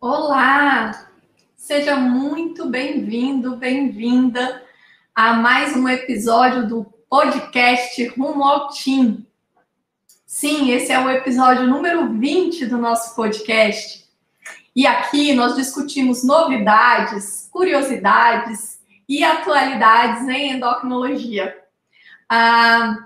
Olá! 0.00 1.08
Seja 1.56 1.96
muito 1.96 2.68
bem-vindo, 2.68 3.56
bem-vinda 3.56 4.62
a 5.14 5.32
mais 5.32 5.74
um 5.74 5.88
episódio 5.88 6.68
do 6.68 6.84
podcast 7.08 8.06
Rumo 8.08 8.44
ao 8.44 8.68
Team. 8.68 9.24
Sim, 10.26 10.70
esse 10.70 10.92
é 10.92 10.98
o 10.98 11.08
episódio 11.08 11.66
número 11.66 12.12
20 12.12 12.66
do 12.66 12.76
nosso 12.76 13.16
podcast. 13.16 14.06
E 14.74 14.86
aqui 14.86 15.32
nós 15.32 15.56
discutimos 15.56 16.22
novidades, 16.22 17.48
curiosidades 17.50 18.78
e 19.08 19.24
atualidades 19.24 20.28
em 20.28 20.52
endocrinologia. 20.52 21.56
Ah, 22.28 22.98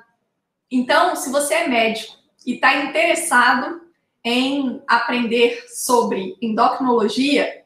então, 0.68 1.14
se 1.14 1.30
você 1.30 1.54
é 1.54 1.68
médico 1.68 2.16
e 2.44 2.54
está 2.54 2.74
interessado 2.84 3.80
em 4.24 4.82
aprender 4.86 5.66
sobre 5.68 6.36
endocrinologia, 6.40 7.64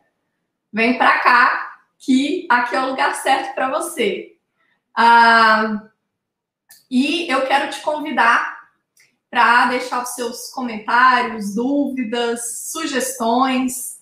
vem 0.72 0.96
para 0.96 1.18
cá, 1.18 1.78
que 1.98 2.46
aqui 2.50 2.76
é 2.76 2.80
o 2.80 2.90
lugar 2.90 3.14
certo 3.14 3.54
para 3.54 3.70
você. 3.70 4.36
Ah, 4.94 5.88
e 6.90 7.28
eu 7.28 7.46
quero 7.46 7.70
te 7.70 7.80
convidar 7.80 8.54
para 9.30 9.66
deixar 9.66 10.02
os 10.02 10.10
seus 10.10 10.50
comentários, 10.50 11.56
dúvidas, 11.56 12.70
sugestões. 12.70 13.98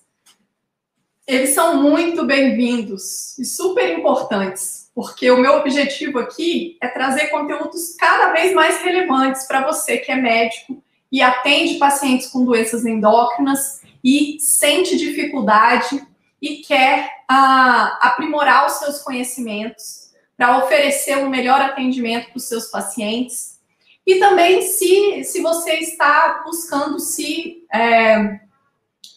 Eles 1.25 1.51
são 1.51 1.81
muito 1.81 2.23
bem-vindos 2.23 3.39
e 3.39 3.45
super 3.45 3.97
importantes, 3.97 4.91
porque 4.93 5.31
o 5.31 5.39
meu 5.39 5.53
objetivo 5.53 6.19
aqui 6.19 6.77
é 6.79 6.87
trazer 6.87 7.29
conteúdos 7.29 7.95
cada 7.95 8.31
vez 8.31 8.53
mais 8.53 8.83
relevantes 8.83 9.47
para 9.47 9.65
você 9.65 9.97
que 9.97 10.11
é 10.11 10.15
médico 10.15 10.82
e 11.13 11.21
atende 11.21 11.75
pacientes 11.75 12.27
com 12.27 12.43
doenças 12.43 12.83
endócrinas 12.83 13.83
e 14.03 14.37
sente 14.39 14.97
dificuldade 14.97 16.03
e 16.41 16.57
quer 16.57 17.07
ah, 17.29 17.99
aprimorar 18.01 18.65
os 18.65 18.73
seus 18.73 18.99
conhecimentos 18.99 20.11
para 20.35 20.57
oferecer 20.57 21.19
um 21.19 21.29
melhor 21.29 21.61
atendimento 21.61 22.29
para 22.29 22.37
os 22.37 22.47
seus 22.47 22.65
pacientes. 22.65 23.59
E 24.07 24.15
também 24.15 24.63
se, 24.63 25.23
se 25.23 25.39
você 25.39 25.75
está 25.75 26.41
buscando 26.43 26.99
se, 26.99 27.63
é, 27.71 28.39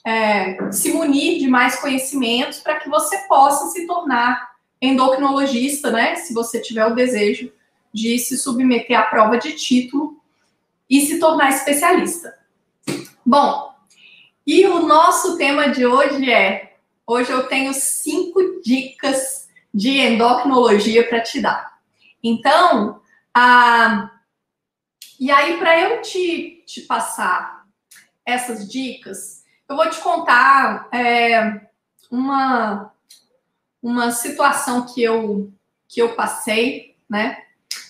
é, 0.06 0.70
se 0.70 0.92
munir 0.92 1.38
de 1.38 1.48
mais 1.48 1.80
conhecimentos 1.80 2.60
para 2.60 2.78
que 2.78 2.90
você 2.90 3.16
possa 3.26 3.70
se 3.70 3.86
tornar 3.86 4.50
endocrinologista, 4.82 5.90
né? 5.90 6.16
Se 6.16 6.34
você 6.34 6.60
tiver 6.60 6.84
o 6.84 6.94
desejo 6.94 7.50
de 7.92 8.18
se 8.18 8.36
submeter 8.36 9.00
à 9.00 9.04
prova 9.04 9.38
de 9.38 9.52
título 9.52 10.20
e 10.88 11.00
se 11.06 11.18
tornar 11.18 11.50
especialista. 11.50 12.36
Bom, 13.24 13.74
e 14.46 14.66
o 14.66 14.86
nosso 14.86 15.36
tema 15.36 15.68
de 15.68 15.84
hoje 15.84 16.30
é: 16.30 16.76
hoje 17.06 17.30
eu 17.30 17.46
tenho 17.48 17.74
cinco 17.74 18.60
dicas 18.62 19.48
de 19.74 19.98
endocrinologia 19.98 21.06
para 21.08 21.20
te 21.20 21.40
dar. 21.40 21.78
Então, 22.22 23.00
a, 23.34 24.10
e 25.18 25.30
aí, 25.30 25.58
para 25.58 25.80
eu 25.80 26.02
te, 26.02 26.62
te 26.66 26.82
passar 26.82 27.64
essas 28.24 28.70
dicas, 28.70 29.44
eu 29.68 29.74
vou 29.74 29.88
te 29.88 29.98
contar 30.00 30.88
é, 30.92 31.68
uma, 32.10 32.92
uma 33.82 34.10
situação 34.10 34.86
que 34.86 35.02
eu, 35.02 35.52
que 35.88 36.00
eu 36.00 36.14
passei, 36.14 36.96
né? 37.08 37.42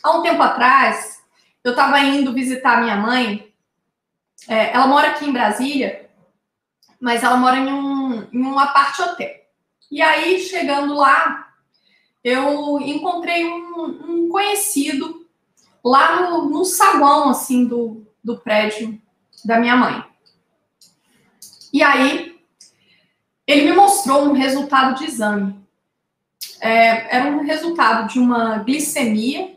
Há 0.02 0.16
um 0.16 0.22
tempo 0.22 0.40
atrás, 0.40 1.15
eu 1.66 1.72
estava 1.72 1.98
indo 1.98 2.32
visitar 2.32 2.80
minha 2.80 2.96
mãe. 2.96 3.52
É, 4.46 4.72
ela 4.72 4.86
mora 4.86 5.08
aqui 5.08 5.24
em 5.24 5.32
Brasília, 5.32 6.08
mas 7.00 7.24
ela 7.24 7.36
mora 7.36 7.56
em 7.56 7.66
um, 7.66 8.22
em 8.32 8.46
um 8.46 8.56
apart 8.56 8.96
hotel. 9.00 9.34
E 9.90 10.00
aí, 10.00 10.38
chegando 10.38 10.94
lá, 10.94 11.52
eu 12.22 12.78
encontrei 12.80 13.44
um, 13.44 13.84
um 14.08 14.28
conhecido 14.28 15.26
lá 15.84 16.20
no, 16.20 16.48
no 16.50 16.64
saguão, 16.64 17.30
assim, 17.30 17.66
do, 17.66 18.06
do 18.22 18.38
prédio 18.38 19.00
da 19.44 19.58
minha 19.58 19.76
mãe. 19.76 20.04
E 21.72 21.82
aí, 21.82 22.38
ele 23.44 23.70
me 23.70 23.72
mostrou 23.72 24.22
um 24.26 24.32
resultado 24.34 24.96
de 24.96 25.06
exame. 25.06 25.60
É, 26.60 27.16
era 27.16 27.28
um 27.28 27.42
resultado 27.42 28.06
de 28.12 28.20
uma 28.20 28.58
glicemia 28.58 29.55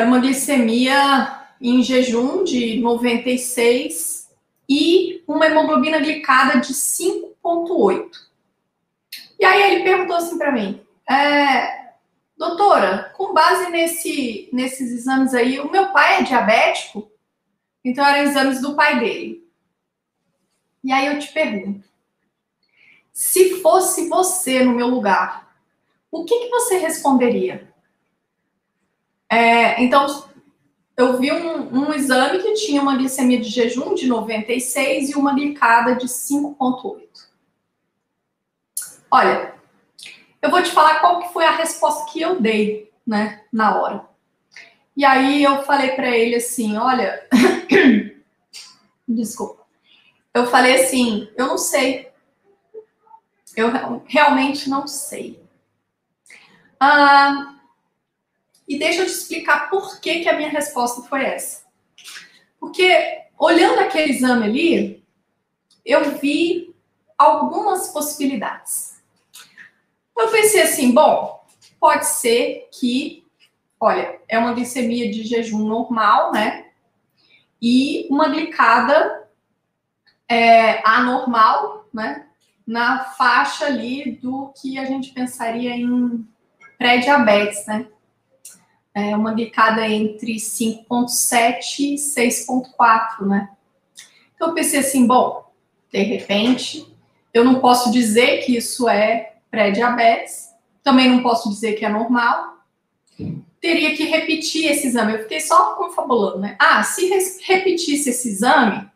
era 0.00 0.08
uma 0.08 0.18
glicemia 0.18 1.44
em 1.60 1.82
jejum 1.82 2.42
de 2.42 2.80
96 2.80 4.30
e 4.66 5.22
uma 5.28 5.44
hemoglobina 5.44 5.98
glicada 5.98 6.58
de 6.58 6.72
5,8. 6.72 8.10
E 9.38 9.44
aí 9.44 9.74
ele 9.74 9.84
perguntou 9.84 10.16
assim 10.16 10.38
para 10.38 10.52
mim, 10.52 10.80
é, 11.08 11.90
doutora, 12.34 13.12
com 13.14 13.34
base 13.34 13.70
nesse, 13.70 14.48
nesses 14.54 14.90
exames 14.90 15.34
aí, 15.34 15.60
o 15.60 15.70
meu 15.70 15.92
pai 15.92 16.20
é 16.20 16.22
diabético? 16.22 17.10
Então 17.84 18.04
eram 18.04 18.30
exames 18.30 18.62
do 18.62 18.74
pai 18.74 18.98
dele. 18.98 19.46
E 20.82 20.90
aí 20.92 21.08
eu 21.08 21.18
te 21.18 21.30
pergunto, 21.30 21.86
se 23.12 23.60
fosse 23.60 24.08
você 24.08 24.64
no 24.64 24.72
meu 24.72 24.86
lugar, 24.86 25.54
o 26.10 26.24
que, 26.24 26.38
que 26.38 26.48
você 26.48 26.78
responderia? 26.78 27.69
É, 29.30 29.80
então, 29.80 30.28
eu 30.96 31.18
vi 31.18 31.30
um, 31.30 31.72
um, 31.72 31.94
exame 31.94 32.40
que 32.40 32.54
tinha 32.54 32.82
uma 32.82 32.96
glicemia 32.96 33.40
de 33.40 33.48
jejum 33.48 33.94
de 33.94 34.06
96 34.08 35.10
e 35.10 35.14
uma 35.14 35.32
glicada 35.32 35.94
de 35.94 36.06
5,8. 36.06 37.08
Olha, 39.08 39.54
eu 40.42 40.50
vou 40.50 40.62
te 40.62 40.70
falar 40.70 40.98
qual 40.98 41.20
que 41.20 41.32
foi 41.32 41.44
a 41.44 41.56
resposta 41.56 42.10
que 42.10 42.20
eu 42.20 42.40
dei, 42.40 42.92
né, 43.06 43.44
na 43.52 43.80
hora. 43.80 44.04
E 44.96 45.04
aí 45.04 45.42
eu 45.42 45.62
falei 45.62 45.92
para 45.92 46.10
ele 46.10 46.34
assim, 46.34 46.76
olha, 46.76 47.26
desculpa. 49.06 49.64
Eu 50.34 50.46
falei 50.46 50.82
assim, 50.82 51.30
eu 51.36 51.46
não 51.46 51.58
sei. 51.58 52.10
Eu 53.56 53.70
realmente 54.06 54.68
não 54.68 54.86
sei. 54.86 55.42
Ah, 56.78 57.59
e 58.70 58.78
deixa 58.78 59.02
eu 59.02 59.06
te 59.06 59.10
explicar 59.10 59.68
por 59.68 60.00
que, 60.00 60.20
que 60.20 60.28
a 60.28 60.36
minha 60.36 60.48
resposta 60.48 61.02
foi 61.02 61.24
essa. 61.24 61.64
Porque, 62.60 63.24
olhando 63.36 63.80
aquele 63.80 64.12
exame 64.12 64.44
ali, 64.44 65.04
eu 65.84 66.16
vi 66.18 66.72
algumas 67.18 67.88
possibilidades. 67.88 69.02
Eu 70.16 70.28
pensei 70.28 70.62
assim, 70.62 70.92
bom, 70.92 71.44
pode 71.80 72.06
ser 72.06 72.68
que, 72.70 73.26
olha, 73.80 74.20
é 74.28 74.38
uma 74.38 74.52
glicemia 74.52 75.10
de 75.10 75.24
jejum 75.24 75.66
normal, 75.66 76.30
né? 76.30 76.66
E 77.60 78.06
uma 78.08 78.28
glicada 78.28 79.28
é, 80.28 80.80
anormal, 80.88 81.88
né? 81.92 82.28
Na 82.64 83.00
faixa 83.00 83.66
ali 83.66 84.12
do 84.22 84.54
que 84.62 84.78
a 84.78 84.84
gente 84.84 85.10
pensaria 85.10 85.74
em 85.74 86.24
pré-diabetes, 86.78 87.66
né? 87.66 87.88
É 89.00 89.16
uma 89.16 89.32
glicada 89.32 89.88
entre 89.88 90.36
5,7 90.36 91.80
e 91.80 91.94
6,4, 91.94 93.26
né? 93.26 93.50
Então 94.34 94.48
eu 94.48 94.54
pensei 94.54 94.80
assim, 94.80 95.06
bom, 95.06 95.50
de 95.92 96.02
repente, 96.02 96.86
eu 97.32 97.44
não 97.44 97.60
posso 97.60 97.90
dizer 97.90 98.44
que 98.44 98.56
isso 98.56 98.88
é 98.88 99.34
pré-diabetes, 99.50 100.50
também 100.82 101.08
não 101.08 101.22
posso 101.22 101.48
dizer 101.50 101.74
que 101.74 101.84
é 101.84 101.88
normal. 101.88 102.58
Teria 103.60 103.94
que 103.94 104.04
repetir 104.04 104.70
esse 104.70 104.86
exame. 104.86 105.12
Eu 105.12 105.22
fiquei 105.22 105.40
só 105.40 105.74
confabulando, 105.74 106.38
né? 106.38 106.56
Ah, 106.58 106.82
se 106.82 107.06
repetisse 107.42 108.08
esse 108.08 108.28
exame, 108.28 108.88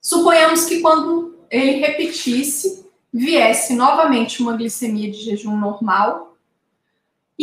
suponhamos 0.00 0.64
que 0.64 0.80
quando 0.80 1.38
ele 1.50 1.72
repetisse, 1.72 2.86
viesse 3.12 3.74
novamente 3.74 4.42
uma 4.42 4.56
glicemia 4.56 5.10
de 5.10 5.18
jejum 5.18 5.56
normal, 5.56 6.31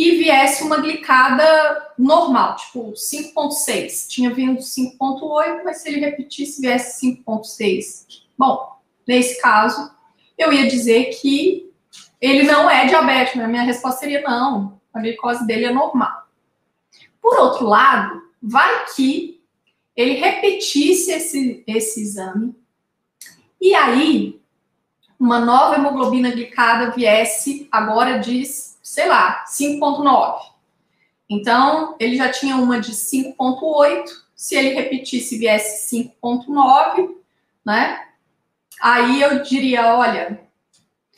e 0.02 0.16
viesse 0.16 0.64
uma 0.64 0.78
glicada 0.78 1.92
normal, 1.98 2.56
tipo 2.56 2.92
5,6. 2.92 4.08
Tinha 4.08 4.32
vindo 4.32 4.58
5,8, 4.58 5.62
mas 5.62 5.82
se 5.82 5.90
ele 5.90 6.00
repetisse, 6.00 6.62
viesse 6.62 7.06
5,6. 7.06 8.22
Bom, 8.38 8.80
nesse 9.06 9.38
caso, 9.42 9.94
eu 10.38 10.50
ia 10.54 10.66
dizer 10.66 11.10
que 11.20 11.70
ele 12.18 12.44
não 12.44 12.70
é 12.70 12.86
diabético, 12.86 13.36
né? 13.36 13.46
Minha 13.46 13.62
resposta 13.62 14.00
seria 14.00 14.22
não, 14.22 14.80
a 14.94 15.00
glicose 15.00 15.46
dele 15.46 15.66
é 15.66 15.70
normal. 15.70 16.26
Por 17.20 17.38
outro 17.38 17.66
lado, 17.66 18.22
vai 18.42 18.86
que 18.96 19.38
ele 19.94 20.14
repetisse 20.14 21.10
esse, 21.10 21.62
esse 21.66 22.00
exame 22.00 22.56
e 23.60 23.74
aí 23.74 24.40
uma 25.18 25.38
nova 25.38 25.74
hemoglobina 25.74 26.30
glicada 26.30 26.90
viesse 26.92 27.68
agora 27.70 28.18
diz 28.18 28.79
sei 28.90 29.06
lá, 29.06 29.44
5,9. 29.46 30.40
Então, 31.28 31.94
ele 32.00 32.16
já 32.16 32.28
tinha 32.28 32.56
uma 32.56 32.80
de 32.80 32.90
5,8. 32.90 34.04
Se 34.34 34.56
ele 34.56 34.70
repetisse 34.70 35.38
viesse 35.38 35.96
5,9, 35.96 37.14
né? 37.64 38.04
aí 38.80 39.22
eu 39.22 39.42
diria, 39.44 39.94
olha, 39.94 40.40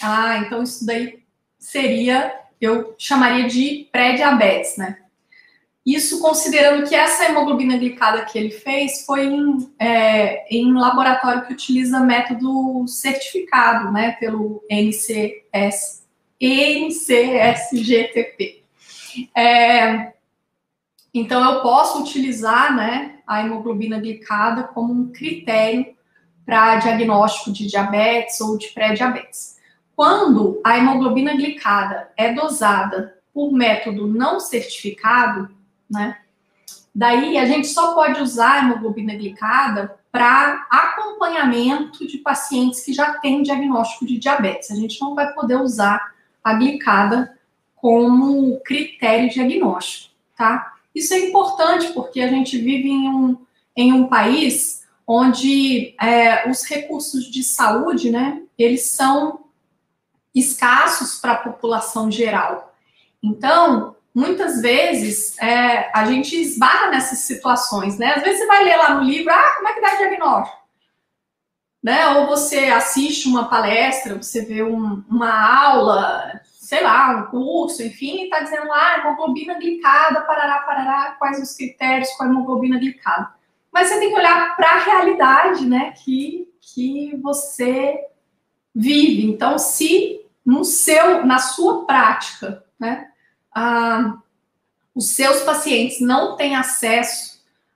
ah, 0.03 0.37
então 0.39 0.63
isso 0.63 0.85
daí 0.85 1.23
seria, 1.59 2.35
eu 2.61 2.95
chamaria 2.99 3.49
de 3.49 3.89
pré-diabetes, 3.91 4.77
né? 4.77 4.99
Isso 5.87 6.21
considerando 6.21 6.87
que 6.87 6.95
essa 6.95 7.25
hemoglobina 7.25 7.79
glicada 7.79 8.25
que 8.27 8.39
ele 8.39 8.51
fez 8.51 9.07
foi 9.07 9.25
em, 9.25 9.73
é, 9.79 10.55
em 10.55 10.75
laboratório 10.75 11.47
que 11.47 11.55
utiliza 11.55 12.01
método 12.01 12.87
certificado, 12.87 13.91
né, 13.91 14.13
pelo 14.21 14.63
NCS, 14.71 16.02
NCSGTP. 16.43 18.03
É, 19.35 20.13
então, 21.15 21.45
eu 21.45 21.63
posso 21.63 22.01
utilizar, 22.01 22.75
né, 22.75 23.19
a 23.27 23.41
hemoglobina 23.41 24.01
glicada 24.01 24.65
como 24.65 24.93
um 24.93 25.13
critério 25.13 25.95
para 26.45 26.77
diagnóstico 26.77 27.53
de 27.53 27.67
diabetes 27.67 28.41
ou 28.41 28.59
de 28.59 28.69
pré-diabetes. 28.69 29.59
Quando 29.95 30.61
a 30.65 30.77
hemoglobina 30.77 31.37
glicada 31.37 32.11
é 32.17 32.33
dosada 32.33 33.17
por 33.33 33.53
método 33.53 34.07
não 34.09 34.41
certificado, 34.41 35.49
né? 35.89 36.19
Daí 36.95 37.39
a 37.39 37.47
gente 37.47 37.69
só 37.69 37.95
pode 37.95 38.21
usar 38.21 38.53
a 38.53 38.59
hemoglobina 38.59 39.15
glicada 39.15 39.99
para 40.11 40.67
acompanhamento 40.71 42.07
de 42.07 42.19
pacientes 42.19 42.85
que 42.85 42.93
já 42.93 43.15
têm 43.15 43.43
diagnóstico 43.43 44.05
de 44.05 44.19
diabetes. 44.19 44.71
A 44.71 44.75
gente 44.75 45.01
não 45.01 45.15
vai 45.15 45.33
poder 45.33 45.57
usar 45.57 46.13
a 46.43 46.55
glicada 46.55 47.39
como 47.77 48.61
critério 48.61 49.29
diagnóstico, 49.31 50.15
tá? 50.37 50.75
Isso 50.95 51.15
é 51.15 51.19
importante 51.19 51.93
porque 51.93 52.21
a 52.21 52.29
gente 52.29 52.59
vive 52.59 52.89
em 52.89 53.09
um, 53.09 53.37
em 53.77 53.93
um 53.93 54.07
país 54.07 54.83
onde 55.07 55.95
é, 56.01 56.49
os 56.49 56.65
recursos 56.65 57.25
de 57.25 57.43
saúde, 57.43 58.11
né, 58.11 58.43
eles 58.59 58.91
são 58.91 59.41
escassos 60.35 61.19
para 61.21 61.33
a 61.33 61.39
população 61.39 62.11
geral. 62.11 62.75
Então, 63.23 63.97
muitas 64.15 64.61
vezes 64.63 65.39
é, 65.39 65.91
a 65.95 66.07
gente 66.07 66.41
esbarra 66.41 66.91
nessas 66.91 67.19
situações, 67.21 67.99
né? 67.99 68.15
Às 68.15 68.23
vezes 68.23 68.41
você 68.41 68.47
vai 68.47 68.65
ler 68.65 68.77
lá 68.77 68.95
no 68.95 69.05
livro, 69.05 69.33
ah, 69.33 69.53
como 69.57 69.69
é 69.69 69.75
que 69.75 69.81
dá 69.81 69.95
diagnóstico? 69.97 70.62
Né? 71.83 72.07
Ou 72.17 72.27
você 72.27 72.67
assiste 72.67 73.27
uma 73.27 73.49
palestra, 73.49 74.15
você 74.15 74.45
vê 74.45 74.63
um, 74.63 75.03
uma 75.09 75.65
aula, 75.65 76.41
sei 76.45 76.83
lá, 76.83 77.11
um 77.17 77.31
curso, 77.31 77.83
enfim, 77.83 78.21
e 78.21 78.25
está 78.25 78.41
dizendo 78.41 78.69
lá, 78.69 78.95
ah, 78.95 78.99
hemoglobina 79.01 79.55
glicada, 79.55 80.21
parará, 80.21 80.61
parará, 80.61 81.17
quais 81.19 81.43
os 81.43 81.57
critérios 81.57 82.11
com 82.13 82.23
a 82.23 82.27
hemoglobina 82.27 82.79
glicada. 82.79 83.31
Mas 83.73 83.89
você 83.89 83.99
tem 83.99 84.11
que 84.11 84.15
olhar 84.15 84.55
para 84.55 84.71
a 84.71 84.79
realidade, 84.79 85.67
né, 85.67 85.93
que, 86.05 86.49
que 86.61 87.17
você 87.17 87.99
vive. 88.75 89.27
Então, 89.27 89.59
se 89.59 90.21
no 90.45 90.65
seu, 90.65 91.27
na 91.27 91.39
sua 91.39 91.85
prática, 91.85 92.65
né, 92.79 93.09
ah, 93.55 94.19
os 94.95 95.09
seus 95.09 95.41
pacientes 95.43 96.01
não 96.01 96.37
têm 96.37 96.55
acesso 96.55 97.32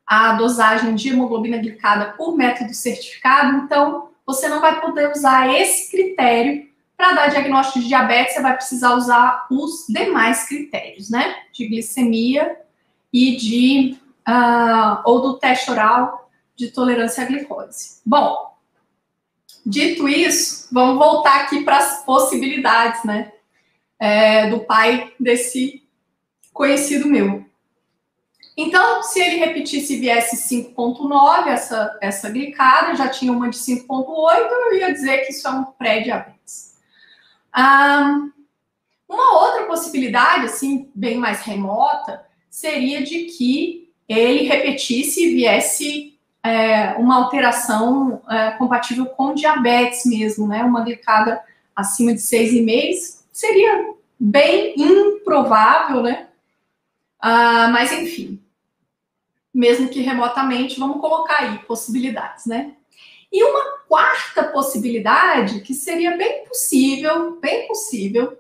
à 0.07 0.33
dosagem 0.33 0.95
de 0.95 1.09
hemoglobina 1.09 1.59
glicada 1.59 2.13
por 2.13 2.37
método 2.37 2.73
certificado, 2.73 3.59
então 3.59 4.11
você 4.25 4.49
não 4.49 4.61
vai 4.61 4.81
poder 4.81 5.11
usar 5.11 5.53
esse 5.53 5.91
critério 5.91 6.69
para 6.97 7.13
dar 7.13 7.27
diagnóstico 7.29 7.81
de 7.81 7.89
diabetes, 7.89 8.35
você 8.35 8.41
vai 8.41 8.55
precisar 8.55 8.95
usar 8.95 9.47
os 9.51 9.87
demais 9.89 10.49
critérios, 10.49 11.11
né? 11.11 11.35
De 11.53 11.67
glicemia 11.69 12.57
e 13.13 13.37
de 13.37 13.99
uh, 14.27 15.03
ou 15.05 15.21
do 15.21 15.39
teste 15.39 15.71
oral 15.71 16.31
de 16.55 16.69
tolerância 16.71 17.23
à 17.23 17.27
glicose. 17.27 18.01
Bom, 18.05 18.57
dito 19.65 20.09
isso, 20.09 20.69
vamos 20.73 20.99
voltar 20.99 21.43
aqui 21.43 21.63
para 21.63 21.79
as 21.79 22.05
possibilidades, 22.05 23.05
né? 23.05 23.33
é, 23.99 24.49
do 24.51 24.61
pai 24.61 25.13
desse 25.19 25.83
conhecido 26.53 27.09
meu. 27.09 27.45
Então, 28.57 29.03
se 29.03 29.21
ele 29.21 29.37
repetisse 29.37 29.95
e 29.95 30.01
viesse 30.01 30.37
5,9, 30.37 31.49
essa, 31.49 31.99
essa 32.01 32.31
glicada, 32.31 32.97
já 32.97 33.09
tinha 33.09 33.31
uma 33.31 33.51
de 33.51 33.59
5,8, 33.59 34.49
eu 34.51 34.77
ia 34.79 34.93
dizer 34.93 35.19
que 35.19 35.33
isso 35.33 35.47
é 35.47 35.51
um 35.51 35.65
pré-diabetes. 35.65 36.77
Um, 37.55 38.33
uma 39.07 39.41
outra 39.41 39.65
possibilidade, 39.67 40.47
assim, 40.47 40.91
bem 40.95 41.19
mais 41.19 41.43
remota, 41.43 42.25
seria 42.49 43.05
de 43.05 43.25
que 43.25 43.93
ele 44.09 44.45
repetisse 44.45 45.25
e 45.25 45.35
viesse 45.35 46.19
é, 46.43 46.95
uma 46.95 47.17
alteração 47.17 48.23
é, 48.29 48.53
compatível 48.53 49.05
com 49.05 49.35
diabetes 49.35 50.07
mesmo, 50.07 50.47
né? 50.47 50.63
Uma 50.63 50.83
glicada 50.83 51.43
acima 51.75 52.15
de 52.15 52.21
6,5 52.21 53.21
seria 53.33 53.93
bem 54.19 54.75
improvável, 54.77 56.03
né? 56.03 56.29
Ah, 57.21 57.69
mas 57.69 57.93
enfim, 57.93 58.41
mesmo 59.57 59.89
que 59.89 60.01
remotamente, 60.01 60.79
vamos 60.79 61.01
colocar 61.01 61.41
aí 61.41 61.59
possibilidades, 61.61 62.45
né? 62.45 62.75
E 63.33 63.43
uma 63.43 63.79
quarta 63.89 64.45
possibilidade, 64.45 65.63
que 65.63 65.73
seria 65.73 66.15
bem 66.15 66.45
possível, 66.45 67.41
bem 67.41 67.67
possível, 67.67 68.39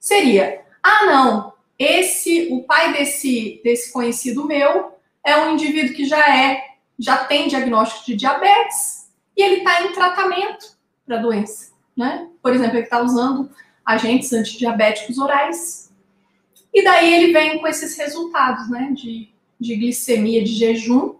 seria: 0.00 0.60
ah, 0.82 1.06
não, 1.06 1.52
esse, 1.78 2.48
o 2.50 2.64
pai 2.64 2.92
desse, 2.92 3.60
desse 3.62 3.92
conhecido 3.92 4.44
meu 4.44 4.94
é 5.24 5.36
um 5.36 5.52
indivíduo 5.52 5.94
que 5.94 6.04
já 6.04 6.36
é, 6.36 6.60
já 6.98 7.18
tem 7.18 7.46
diagnóstico 7.46 8.06
de 8.06 8.16
diabetes 8.16 9.08
e 9.36 9.42
ele 9.42 9.58
está 9.58 9.84
em 9.84 9.92
tratamento 9.92 10.76
para 11.06 11.18
a 11.18 11.22
doença, 11.22 11.72
né? 11.96 12.28
Por 12.42 12.52
exemplo, 12.52 12.76
ele 12.76 12.84
está 12.84 13.00
usando 13.00 13.48
agentes 13.86 14.32
antidiabéticos 14.32 15.18
orais. 15.18 15.92
E 16.74 16.82
daí 16.82 17.14
ele 17.14 17.32
vem 17.32 17.58
com 17.60 17.66
esses 17.68 17.96
resultados, 17.96 18.68
né, 18.68 18.90
de, 18.92 19.32
de 19.58 19.74
glicemia 19.76 20.42
de 20.42 20.52
jejum 20.52 21.18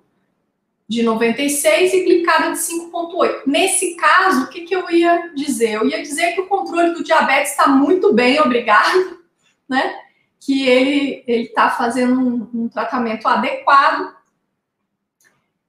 de 0.88 1.02
96 1.02 1.92
e 1.92 2.04
glicada 2.04 2.52
de 2.52 2.58
5,8. 2.58 3.42
Nesse 3.46 3.94
caso, 3.94 4.44
o 4.44 4.48
que, 4.48 4.62
que 4.62 4.74
eu 4.74 4.90
ia 4.90 5.30
dizer? 5.34 5.74
Eu 5.74 5.86
ia 5.86 6.00
dizer 6.00 6.32
que 6.32 6.40
o 6.40 6.46
controle 6.46 6.94
do 6.94 7.04
diabetes 7.04 7.50
está 7.50 7.68
muito 7.68 8.14
bem, 8.14 8.40
obrigado, 8.40 9.18
né? 9.68 10.00
Que 10.40 10.66
ele 10.66 11.24
está 11.26 11.68
fazendo 11.68 12.18
um, 12.18 12.62
um, 12.62 12.68
tratamento 12.68 13.28
adequado. 13.28 14.16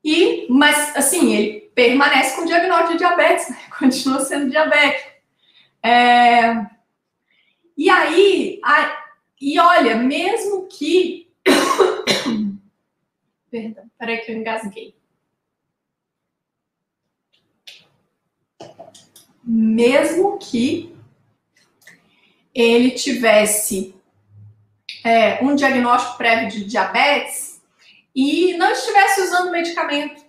E, 0.02 0.48
mas, 0.50 0.96
assim, 0.96 1.36
ele 1.36 1.70
permanece 1.76 2.38
com 2.38 2.46
diagnóstico 2.46 2.94
de 2.94 3.00
diabetes, 3.00 3.50
né? 3.50 3.58
continua 3.78 4.22
sendo 4.22 4.50
diabético. 4.50 5.10
É, 5.84 6.66
e 7.78 7.90
aí, 7.90 8.60
a, 8.64 9.04
e 9.42 9.60
olha, 9.60 9.96
mesmo 9.98 10.68
que. 10.68 11.28
Perdão, 13.50 13.90
peraí 13.98 14.18
que 14.20 14.32
eu 14.32 14.38
engasguei. 14.38 14.96
Mesmo 19.44 20.38
que 20.38 20.96
ele 22.54 22.92
tivesse 22.92 23.96
é, 25.04 25.44
um 25.44 25.56
diagnóstico 25.56 26.18
prévio 26.18 26.50
de 26.50 26.66
diabetes 26.66 27.62
e 28.16 28.58
não 28.58 28.72
estivesse 28.72 29.22
usando 29.22 29.52
medicamento, 29.52 30.24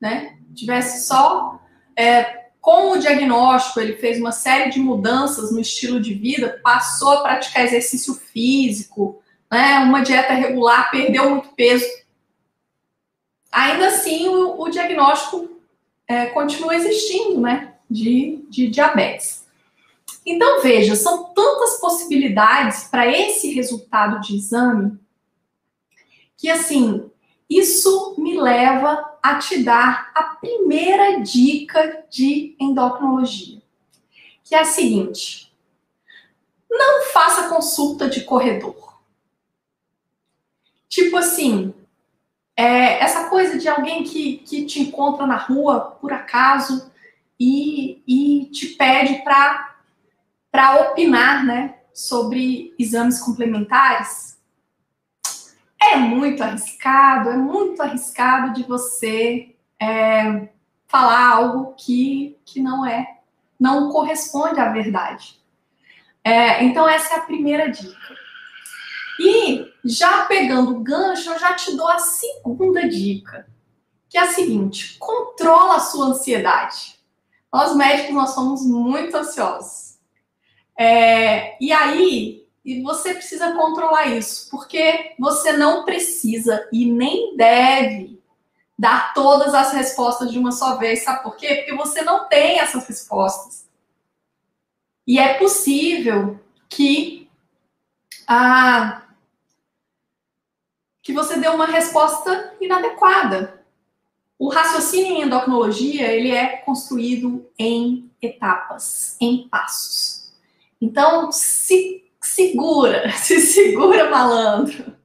né? 0.00 0.38
Tivesse 0.54 1.06
só 1.06 1.60
é, 1.96 2.46
com 2.60 2.90
o 2.90 2.98
diagnóstico, 2.98 3.80
ele 3.80 3.94
fez 3.94 4.18
uma 4.18 4.32
série 4.32 4.70
de 4.70 4.80
mudanças 4.80 5.52
no 5.52 5.60
estilo 5.60 6.00
de 6.00 6.14
vida, 6.14 6.60
passou 6.62 7.12
a 7.12 7.22
praticar 7.22 7.64
exercício 7.64 8.14
físico, 8.14 9.22
né, 9.50 9.78
uma 9.78 10.02
dieta 10.02 10.34
regular, 10.34 10.90
perdeu 10.90 11.30
muito 11.30 11.48
peso. 11.50 11.84
Ainda 13.56 13.86
assim, 13.86 14.28
o, 14.28 14.60
o 14.60 14.68
diagnóstico 14.68 15.48
é, 16.06 16.26
continua 16.26 16.76
existindo, 16.76 17.40
né, 17.40 17.74
de, 17.90 18.44
de 18.50 18.68
diabetes. 18.68 19.46
Então, 20.26 20.60
veja, 20.60 20.94
são 20.94 21.32
tantas 21.32 21.80
possibilidades 21.80 22.84
para 22.84 23.10
esse 23.10 23.54
resultado 23.54 24.20
de 24.20 24.36
exame 24.36 24.98
que, 26.36 26.50
assim, 26.50 27.10
isso 27.48 28.14
me 28.18 28.38
leva 28.38 29.18
a 29.22 29.38
te 29.38 29.62
dar 29.62 30.12
a 30.14 30.22
primeira 30.22 31.22
dica 31.22 32.04
de 32.10 32.54
endocrinologia, 32.60 33.62
que 34.44 34.54
é 34.54 34.60
a 34.60 34.66
seguinte: 34.66 35.50
não 36.70 37.04
faça 37.04 37.48
consulta 37.48 38.06
de 38.06 38.22
corredor. 38.22 39.00
Tipo 40.90 41.16
assim, 41.16 41.72
é, 42.56 43.02
essa 43.02 43.28
coisa 43.28 43.58
de 43.58 43.68
alguém 43.68 44.02
que, 44.02 44.38
que 44.38 44.64
te 44.64 44.80
encontra 44.80 45.26
na 45.26 45.36
rua 45.36 45.96
por 46.00 46.12
acaso 46.12 46.90
e, 47.38 48.02
e 48.06 48.46
te 48.46 48.68
pede 48.68 49.22
para 49.22 50.80
opinar 50.80 51.44
né, 51.44 51.76
sobre 51.92 52.74
exames 52.78 53.20
complementares 53.20 54.36
é 55.92 55.96
muito 55.96 56.42
arriscado, 56.42 57.30
é 57.30 57.36
muito 57.36 57.80
arriscado 57.82 58.52
de 58.52 58.62
você 58.64 59.54
é, 59.80 60.48
falar 60.88 61.28
algo 61.28 61.74
que, 61.74 62.36
que 62.44 62.60
não 62.60 62.84
é, 62.84 63.18
não 63.58 63.90
corresponde 63.90 64.60
à 64.60 64.70
verdade. 64.70 65.38
É, 66.24 66.64
então, 66.64 66.88
essa 66.88 67.14
é 67.14 67.18
a 67.18 67.22
primeira 67.22 67.70
dica. 67.70 67.96
E 69.18 69.66
já 69.84 70.24
pegando 70.24 70.72
o 70.72 70.80
gancho, 70.80 71.30
eu 71.30 71.38
já 71.38 71.54
te 71.54 71.74
dou 71.76 71.88
a 71.88 71.98
segunda 71.98 72.88
dica, 72.88 73.46
que 74.08 74.18
é 74.18 74.22
a 74.22 74.32
seguinte: 74.32 74.96
controla 74.98 75.76
a 75.76 75.80
sua 75.80 76.06
ansiedade. 76.06 76.96
Nós 77.52 77.74
médicos 77.74 78.14
nós 78.14 78.30
somos 78.30 78.66
muito 78.66 79.16
ansiosos. 79.16 79.96
É, 80.78 81.56
e 81.62 81.72
aí, 81.72 82.46
e 82.64 82.82
você 82.82 83.14
precisa 83.14 83.52
controlar 83.52 84.08
isso, 84.08 84.50
porque 84.50 85.14
você 85.18 85.52
não 85.52 85.84
precisa 85.84 86.68
e 86.70 86.84
nem 86.84 87.36
deve 87.36 88.20
dar 88.78 89.14
todas 89.14 89.54
as 89.54 89.72
respostas 89.72 90.30
de 90.30 90.38
uma 90.38 90.52
só 90.52 90.76
vez. 90.76 91.02
Sabe 91.02 91.22
por 91.22 91.36
quê? 91.36 91.56
Porque 91.56 91.74
você 91.74 92.02
não 92.02 92.28
tem 92.28 92.58
essas 92.58 92.86
respostas. 92.86 93.66
E 95.06 95.18
é 95.18 95.34
possível 95.34 96.38
que 96.68 97.30
a 98.26 99.05
que 101.06 101.12
você 101.12 101.38
deu 101.38 101.54
uma 101.54 101.66
resposta 101.66 102.52
inadequada. 102.60 103.62
O 104.36 104.48
raciocínio 104.48 105.12
em 105.12 105.22
endocrinologia, 105.22 106.12
ele 106.12 106.32
é 106.32 106.56
construído 106.56 107.48
em 107.56 108.10
etapas, 108.20 109.16
em 109.20 109.48
passos. 109.48 110.32
Então, 110.82 111.30
se 111.30 112.04
segura, 112.20 113.08
se 113.14 113.38
segura, 113.40 114.10
malandro. 114.10 114.96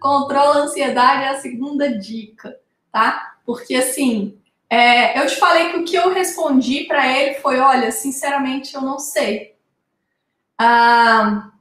Controla 0.00 0.60
a 0.60 0.62
ansiedade 0.62 1.24
é 1.24 1.28
a 1.28 1.40
segunda 1.42 1.90
dica, 1.98 2.58
tá? 2.90 3.36
Porque 3.44 3.74
assim, 3.74 4.40
é, 4.70 5.20
eu 5.20 5.26
te 5.26 5.36
falei 5.36 5.72
que 5.72 5.76
o 5.76 5.84
que 5.84 5.94
eu 5.94 6.14
respondi 6.14 6.84
para 6.84 7.06
ele 7.06 7.34
foi: 7.34 7.58
olha, 7.58 7.92
sinceramente, 7.92 8.74
eu 8.74 8.80
não 8.80 8.98
sei. 8.98 9.56
Ah, 10.56 11.51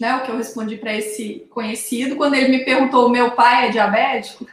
né, 0.00 0.16
o 0.16 0.24
que 0.24 0.30
eu 0.30 0.36
respondi 0.36 0.76
para 0.76 0.94
esse 0.94 1.46
conhecido, 1.50 2.16
quando 2.16 2.34
ele 2.34 2.48
me 2.48 2.64
perguntou: 2.64 3.08
meu 3.08 3.32
pai 3.32 3.68
é 3.68 3.70
diabético? 3.70 4.46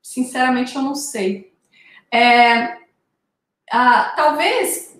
Sinceramente, 0.00 0.74
eu 0.74 0.82
não 0.82 0.94
sei. 0.94 1.52
É, 2.10 2.78
talvez 4.16 4.96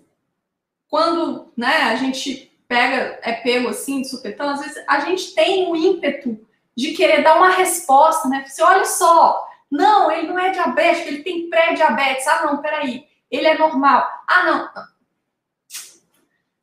quando 0.88 1.52
né, 1.56 1.82
a 1.84 1.96
gente 1.96 2.52
pega, 2.66 3.18
é 3.22 3.32
pego 3.32 3.68
assim, 3.68 4.02
de 4.02 4.08
supetão, 4.08 4.50
às 4.50 4.60
vezes 4.60 4.84
a 4.86 5.00
gente 5.00 5.34
tem 5.34 5.66
um 5.66 5.76
ímpeto 5.76 6.38
de 6.76 6.92
querer 6.92 7.22
dar 7.22 7.36
uma 7.36 7.50
resposta, 7.50 8.28
né? 8.28 8.44
Você 8.46 8.62
olha 8.62 8.84
só, 8.84 9.46
não, 9.70 10.10
ele 10.10 10.28
não 10.28 10.38
é 10.38 10.50
diabético, 10.50 11.08
ele 11.08 11.22
tem 11.22 11.48
pré-diabetes. 11.48 12.26
Ah, 12.26 12.46
não, 12.46 12.62
peraí, 12.62 13.06
ele 13.30 13.46
é 13.46 13.58
normal. 13.58 14.06
Ah, 14.26 14.44
não 14.44 14.97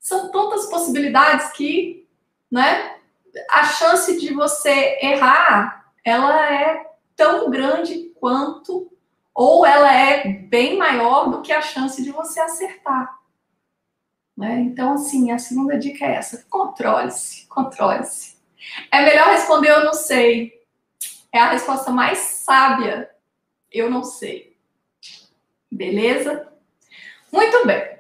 são 0.05 0.29
tantas 0.29 0.67
possibilidades 0.67 1.51
que, 1.53 2.07
né, 2.51 2.97
a 3.49 3.63
chance 3.63 4.19
de 4.19 4.35
você 4.35 4.99
errar, 5.01 5.91
ela 6.03 6.53
é 6.53 6.91
tão 7.15 7.49
grande 7.49 8.11
quanto 8.19 8.91
ou 9.33 9.65
ela 9.65 9.91
é 9.91 10.27
bem 10.27 10.77
maior 10.77 11.31
do 11.31 11.41
que 11.41 11.51
a 11.51 11.59
chance 11.59 12.03
de 12.03 12.11
você 12.11 12.39
acertar. 12.39 13.17
Né? 14.37 14.59
Então, 14.59 14.93
assim, 14.93 15.31
a 15.31 15.39
segunda 15.39 15.75
dica 15.75 16.05
é 16.05 16.17
essa: 16.17 16.45
controle-se, 16.51 17.47
controle-se. 17.47 18.37
É 18.91 19.03
melhor 19.03 19.29
responder 19.29 19.71
eu 19.71 19.85
não 19.85 19.93
sei. 19.95 20.53
É 21.31 21.39
a 21.39 21.49
resposta 21.49 21.89
mais 21.89 22.19
sábia. 22.19 23.09
Eu 23.71 23.89
não 23.89 24.03
sei. 24.03 24.55
Beleza? 25.71 26.47
Muito 27.31 27.65
bem. 27.65 27.94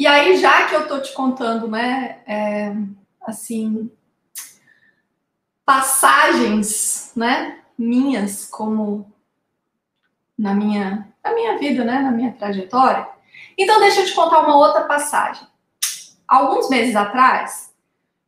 E 0.00 0.06
aí, 0.06 0.38
já 0.38 0.66
que 0.66 0.74
eu 0.74 0.88
tô 0.88 0.98
te 0.98 1.12
contando, 1.12 1.68
né, 1.68 2.22
é, 2.26 2.74
assim, 3.20 3.92
passagens, 5.62 7.12
né, 7.14 7.60
minhas 7.76 8.46
como 8.46 9.12
na 10.38 10.54
minha, 10.54 11.06
na 11.22 11.34
minha 11.34 11.58
vida, 11.58 11.84
né, 11.84 11.98
na 12.00 12.10
minha 12.10 12.32
trajetória. 12.32 13.06
Então, 13.58 13.78
deixa 13.78 14.00
eu 14.00 14.06
te 14.06 14.14
contar 14.14 14.40
uma 14.40 14.56
outra 14.56 14.84
passagem. 14.84 15.46
Alguns 16.26 16.70
meses 16.70 16.96
atrás, 16.96 17.70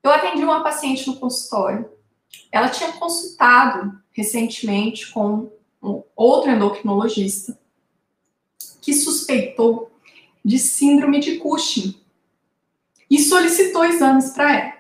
eu 0.03 0.11
atendi 0.11 0.45
uma 0.45 0.63
paciente 0.63 1.09
no 1.09 1.19
consultório. 1.19 1.91
Ela 2.53 2.69
tinha 2.69 2.93
consultado 2.93 3.99
recentemente 4.11 5.11
com 5.11 5.51
um 5.83 6.03
outro 6.15 6.51
endocrinologista 6.51 7.59
que 8.83 8.93
suspeitou 8.93 9.92
de 10.45 10.59
síndrome 10.59 11.21
de 11.21 11.37
Cushing 11.37 12.01
e 13.09 13.19
solicitou 13.19 13.85
exames 13.85 14.31
para 14.31 14.53
ela. 14.53 14.73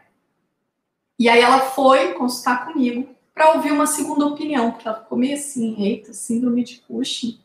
E 1.18 1.28
aí 1.28 1.40
ela 1.40 1.60
foi 1.60 2.14
consultar 2.14 2.64
comigo 2.66 3.14
para 3.34 3.52
ouvir 3.52 3.72
uma 3.72 3.86
segunda 3.86 4.26
opinião, 4.26 4.70
porque 4.70 4.88
ela 4.88 5.00
ficou 5.00 5.18
meio 5.18 5.34
assim, 5.34 5.82
eita, 5.82 6.12
síndrome 6.12 6.64
de 6.64 6.80
Cushing, 6.80 7.38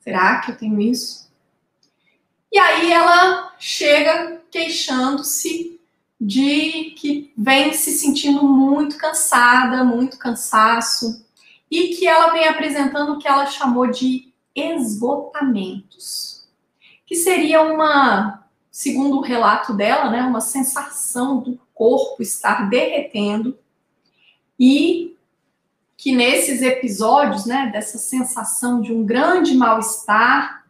será 0.00 0.40
que 0.40 0.50
eu 0.52 0.56
tenho 0.56 0.80
isso? 0.80 1.30
E 2.50 2.58
aí 2.58 2.92
ela 2.92 3.54
chega 3.58 4.42
queixando-se 4.50 5.80
de 6.20 6.94
que 6.96 7.32
vem 7.36 7.72
se 7.72 7.90
sentindo 7.92 8.44
muito 8.44 8.96
cansada, 8.96 9.82
muito 9.82 10.18
cansaço, 10.18 11.24
e 11.70 11.96
que 11.96 12.06
ela 12.06 12.32
vem 12.32 12.46
apresentando 12.46 13.14
o 13.14 13.18
que 13.18 13.26
ela 13.26 13.46
chamou 13.46 13.86
de 13.90 14.30
esgotamentos 14.54 16.41
que 17.12 17.16
seria 17.16 17.60
uma, 17.60 18.42
segundo 18.70 19.18
o 19.18 19.20
relato 19.20 19.74
dela, 19.74 20.08
né, 20.08 20.22
uma 20.22 20.40
sensação 20.40 21.40
do 21.40 21.60
corpo 21.74 22.22
estar 22.22 22.70
derretendo 22.70 23.58
e 24.58 25.14
que 25.94 26.16
nesses 26.16 26.62
episódios, 26.62 27.44
né, 27.44 27.68
dessa 27.70 27.98
sensação 27.98 28.80
de 28.80 28.94
um 28.94 29.04
grande 29.04 29.54
mal-estar, 29.54 30.64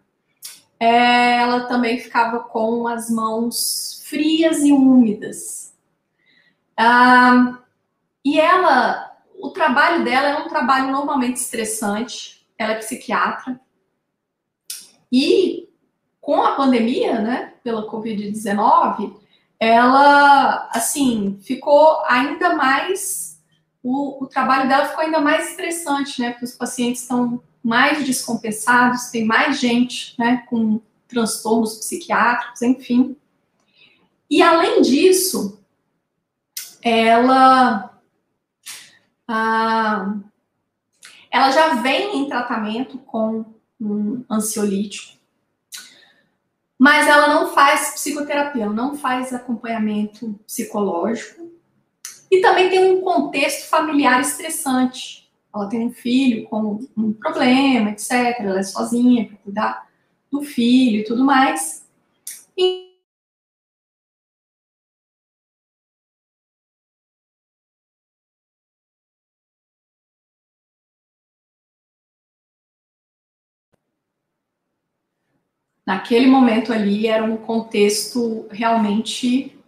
é, 0.80 1.37
ela 1.37 1.68
também 1.68 2.00
ficava 2.00 2.40
com 2.40 2.88
as 2.88 3.08
mãos 3.08 4.02
frias 4.04 4.64
e 4.64 4.72
úmidas. 4.72 5.72
Ah, 6.76 7.61
e 8.25 8.40
ela, 8.40 9.16
o 9.38 9.50
trabalho 9.50 10.02
dela 10.04 10.26
é 10.26 10.38
um 10.38 10.49
trabalho 10.49 10.90
normalmente 10.90 11.37
estressante, 11.37 12.44
ela 12.58 12.72
é 12.72 12.78
psiquiatra, 12.78 13.61
e 15.11 15.68
com 16.22 16.40
a 16.40 16.54
pandemia, 16.54 17.20
né, 17.20 17.52
pela 17.64 17.90
Covid-19, 17.90 19.16
ela, 19.58 20.70
assim, 20.72 21.38
ficou 21.42 22.00
ainda 22.06 22.54
mais, 22.54 23.40
o, 23.82 24.22
o, 24.22 24.26
trabalho 24.28 24.68
dela 24.68 24.86
ficou 24.86 25.04
ainda 25.04 25.20
mais 25.20 25.50
estressante, 25.50 26.20
né, 26.20 26.30
porque 26.30 26.44
os 26.44 26.52
pacientes 26.52 27.02
estão 27.02 27.42
mais 27.62 28.06
descompensados, 28.06 29.10
tem 29.10 29.24
mais 29.24 29.58
gente, 29.58 30.14
né, 30.16 30.44
com 30.48 30.80
transtornos 31.08 31.76
psiquiátricos, 31.78 32.62
enfim. 32.62 33.16
E, 34.30 34.40
além 34.40 34.80
disso, 34.80 35.60
ela, 36.80 38.00
ah, 39.26 40.16
ela 41.30 41.50
já 41.50 41.74
vem 41.82 42.16
em 42.16 42.28
tratamento 42.28 42.96
com 42.98 43.44
um 43.80 44.24
ansiolítico, 44.30 45.21
mas 46.82 47.06
ela 47.06 47.32
não 47.32 47.54
faz 47.54 47.92
psicoterapia, 47.92 48.68
não 48.68 48.96
faz 48.96 49.32
acompanhamento 49.32 50.34
psicológico. 50.44 51.48
E 52.28 52.40
também 52.40 52.68
tem 52.70 52.90
um 52.90 53.00
contexto 53.02 53.68
familiar 53.68 54.20
estressante. 54.20 55.30
Ela 55.54 55.68
tem 55.68 55.86
um 55.86 55.92
filho 55.92 56.44
com 56.48 56.80
um 56.96 57.12
problema, 57.12 57.90
etc. 57.90 58.10
Ela 58.40 58.58
é 58.58 58.62
sozinha 58.64 59.26
para 59.26 59.36
cuidar 59.36 59.88
do 60.28 60.42
filho 60.42 61.02
e 61.02 61.04
tudo 61.04 61.24
mais. 61.24 61.86
E 62.58 62.91
naquele 75.92 76.26
momento 76.26 76.72
ali 76.72 77.06
era 77.06 77.22
um 77.22 77.37
contexto 77.37 78.46
realmente 78.50 79.58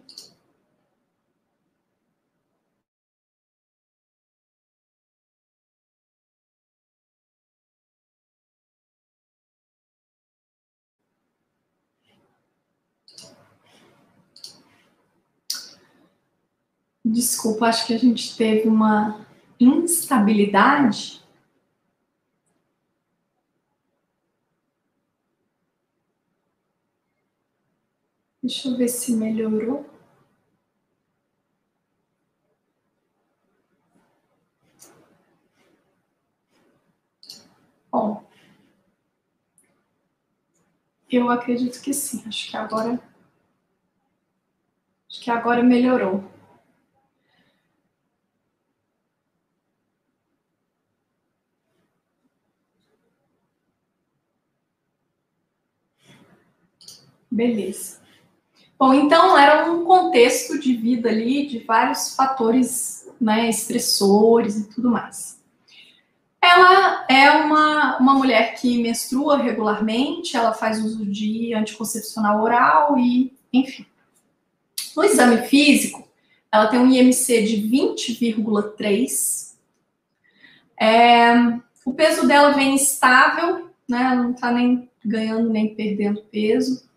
Desculpa, 17.07 17.67
acho 17.67 17.85
que 17.85 17.93
a 17.93 17.99
gente 17.99 18.35
teve 18.35 18.67
uma 18.67 19.25
instabilidade 19.59 21.23
Deixa 28.45 28.67
eu 28.67 28.77
ver 28.77 28.89
se 28.89 29.11
melhorou. 29.15 29.83
Bom, 37.91 38.23
eu 41.09 41.29
acredito 41.31 41.81
que 41.81 41.91
sim. 41.93 42.23
Acho 42.27 42.51
que 42.51 42.55
agora, 42.55 42.99
acho 45.09 45.19
que 45.19 45.31
agora 45.31 45.63
melhorou. 45.63 46.23
Beleza. 57.31 58.04
Bom, 58.77 58.93
então 58.93 59.37
era 59.37 59.71
um 59.71 59.85
contexto 59.85 60.59
de 60.59 60.75
vida 60.75 61.09
ali 61.09 61.47
de 61.47 61.59
vários 61.59 62.13
fatores, 62.13 63.09
né, 63.19 63.49
estressores 63.49 64.57
e 64.57 64.69
tudo 64.69 64.89
mais. 64.89 65.39
Ela 66.41 67.05
é 67.09 67.31
uma, 67.31 67.97
uma 67.97 68.13
mulher 68.13 68.55
que 68.55 68.81
menstrua 68.83 69.37
regularmente, 69.37 70.35
ela 70.35 70.53
faz 70.53 70.83
uso 70.83 71.05
de 71.05 71.53
anticoncepcional 71.53 72.43
oral 72.43 72.97
e, 72.99 73.33
enfim. 73.51 73.85
No 74.95 75.03
exame 75.03 75.47
físico, 75.47 76.07
ela 76.51 76.67
tem 76.67 76.79
um 76.79 76.89
IMC 76.89 77.43
de 77.43 77.57
20,3. 77.69 79.55
É, 80.79 81.33
o 81.85 81.93
peso 81.93 82.27
dela 82.27 82.51
vem 82.51 82.75
estável, 82.75 83.69
né? 83.87 84.01
Ela 84.01 84.15
não 84.15 84.33
tá 84.33 84.51
nem 84.51 84.89
ganhando 85.03 85.49
nem 85.49 85.73
perdendo 85.73 86.21
peso. 86.31 86.87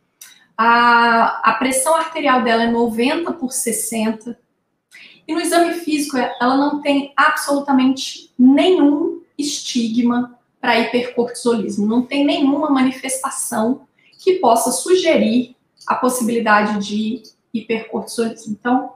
A, 0.61 1.51
a 1.51 1.55
pressão 1.55 1.95
arterial 1.95 2.43
dela 2.43 2.65
é 2.65 2.71
90 2.71 3.33
por 3.35 3.53
60. 3.53 4.37
E 5.27 5.33
no 5.33 5.41
exame 5.41 5.75
físico, 5.75 6.17
ela 6.17 6.57
não 6.57 6.83
tem 6.83 7.13
absolutamente 7.17 8.33
nenhum 8.37 9.23
estigma 9.39 10.37
para 10.61 10.81
hipercortisolismo. 10.81 11.87
Não 11.87 12.03
tem 12.03 12.25
nenhuma 12.25 12.71
manifestação 12.71 13.83
que 14.19 14.35
possa 14.41 14.73
sugerir 14.73 15.55
a 15.87 15.95
possibilidade 15.95 16.85
de 16.85 17.23
hipercortisolismo. 17.55 18.57
Então, 18.59 18.95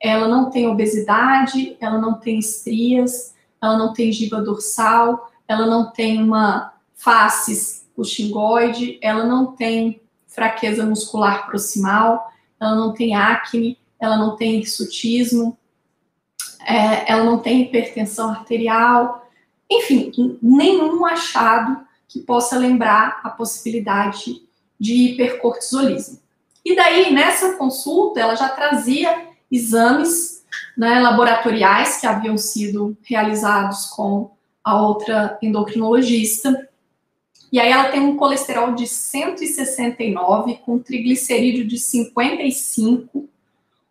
ela 0.00 0.26
não 0.26 0.50
tem 0.50 0.66
obesidade, 0.66 1.76
ela 1.78 1.98
não 1.98 2.14
tem 2.14 2.38
estrias, 2.38 3.34
ela 3.60 3.76
não 3.76 3.92
tem 3.92 4.10
giba 4.10 4.40
dorsal, 4.40 5.30
ela 5.46 5.66
não 5.66 5.92
tem 5.92 6.22
uma 6.22 6.72
face 6.94 7.82
xingoide, 8.02 8.98
ela 9.00 9.24
não 9.24 9.52
tem 9.52 10.01
fraqueza 10.34 10.84
muscular 10.84 11.46
proximal, 11.46 12.30
ela 12.60 12.74
não 12.74 12.92
tem 12.92 13.14
acne, 13.14 13.78
ela 14.00 14.16
não 14.16 14.36
tem 14.36 14.58
hirsutismo, 14.60 15.56
é, 16.66 17.10
ela 17.10 17.24
não 17.24 17.38
tem 17.38 17.62
hipertensão 17.62 18.30
arterial, 18.30 19.28
enfim, 19.70 20.38
nenhum 20.42 21.04
achado 21.06 21.84
que 22.08 22.20
possa 22.20 22.58
lembrar 22.58 23.20
a 23.24 23.30
possibilidade 23.30 24.42
de 24.78 24.94
hipercortisolismo. 24.94 26.20
E 26.64 26.76
daí, 26.76 27.12
nessa 27.12 27.54
consulta, 27.54 28.20
ela 28.20 28.34
já 28.34 28.48
trazia 28.48 29.28
exames 29.50 30.44
né, 30.76 31.00
laboratoriais 31.00 31.98
que 31.98 32.06
haviam 32.06 32.36
sido 32.36 32.96
realizados 33.02 33.86
com 33.86 34.30
a 34.62 34.80
outra 34.80 35.38
endocrinologista, 35.42 36.68
e 37.52 37.60
aí 37.60 37.70
ela 37.70 37.90
tem 37.90 38.00
um 38.00 38.16
colesterol 38.16 38.74
de 38.74 38.86
169, 38.86 40.54
com 40.64 40.78
triglicerídeo 40.78 41.66
de 41.66 41.78
55, 41.78 43.28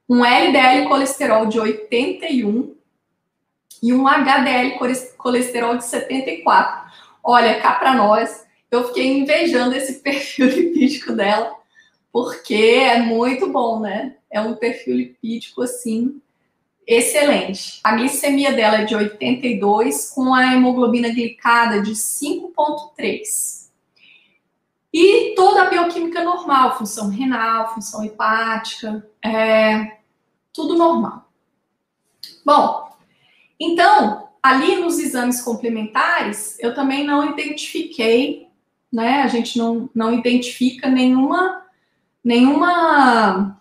um 0.09 0.25
LDL 0.25 0.87
colesterol 0.87 1.45
de 1.45 1.59
81 1.59 2.75
e 3.83 3.93
um 3.93 4.07
HDL 4.07 4.79
colesterol 5.15 5.77
de 5.77 5.85
74. 5.85 6.91
Olha, 7.23 7.61
cá 7.61 7.73
para 7.73 7.93
nós, 7.93 8.43
eu 8.71 8.87
fiquei 8.87 9.19
invejando 9.19 9.75
esse 9.75 9.99
perfil 10.01 10.47
lipídico 10.47 11.13
dela, 11.13 11.55
porque 12.11 12.55
é 12.55 12.99
muito 12.99 13.47
bom, 13.51 13.79
né? 13.79 14.15
É 14.31 14.41
um 14.41 14.55
perfil 14.55 14.95
lipídico 14.95 15.61
assim 15.61 16.19
excelente. 16.95 17.79
A 17.83 17.95
glicemia 17.95 18.53
dela 18.53 18.77
é 18.77 18.85
de 18.85 18.95
82, 18.95 20.09
com 20.09 20.33
a 20.33 20.53
hemoglobina 20.53 21.09
glicada 21.09 21.81
de 21.81 21.91
5,3. 21.91 23.69
E 24.93 25.33
toda 25.35 25.63
a 25.63 25.69
bioquímica 25.69 26.21
normal, 26.23 26.77
função 26.77 27.09
renal, 27.09 27.73
função 27.73 28.03
hepática, 28.03 29.07
é, 29.23 29.99
tudo 30.53 30.77
normal. 30.77 31.29
Bom, 32.45 32.91
então, 33.59 34.27
ali 34.43 34.75
nos 34.77 34.99
exames 34.99 35.41
complementares, 35.41 36.57
eu 36.59 36.73
também 36.73 37.05
não 37.05 37.31
identifiquei, 37.31 38.47
né? 38.91 39.21
A 39.21 39.27
gente 39.27 39.57
não, 39.57 39.89
não 39.95 40.13
identifica 40.13 40.89
nenhuma, 40.89 41.63
nenhuma 42.21 43.60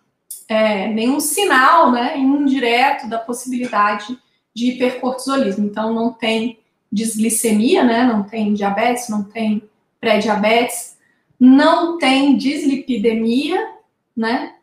é, 0.50 0.88
nenhum 0.88 1.20
sinal 1.20 1.92
né, 1.92 2.18
indireto 2.18 3.08
da 3.08 3.20
possibilidade 3.20 4.18
de 4.52 4.72
hipercortisolismo. 4.72 5.64
Então, 5.64 5.94
não 5.94 6.12
tem 6.12 6.58
desglicemia, 6.90 7.84
né, 7.84 8.02
não 8.02 8.24
tem 8.24 8.52
diabetes, 8.52 9.08
não 9.08 9.22
tem 9.22 9.62
pré-diabetes, 10.00 10.98
não 11.38 11.98
tem 11.98 12.36
dislipidemia, 12.36 13.74
né? 14.16 14.56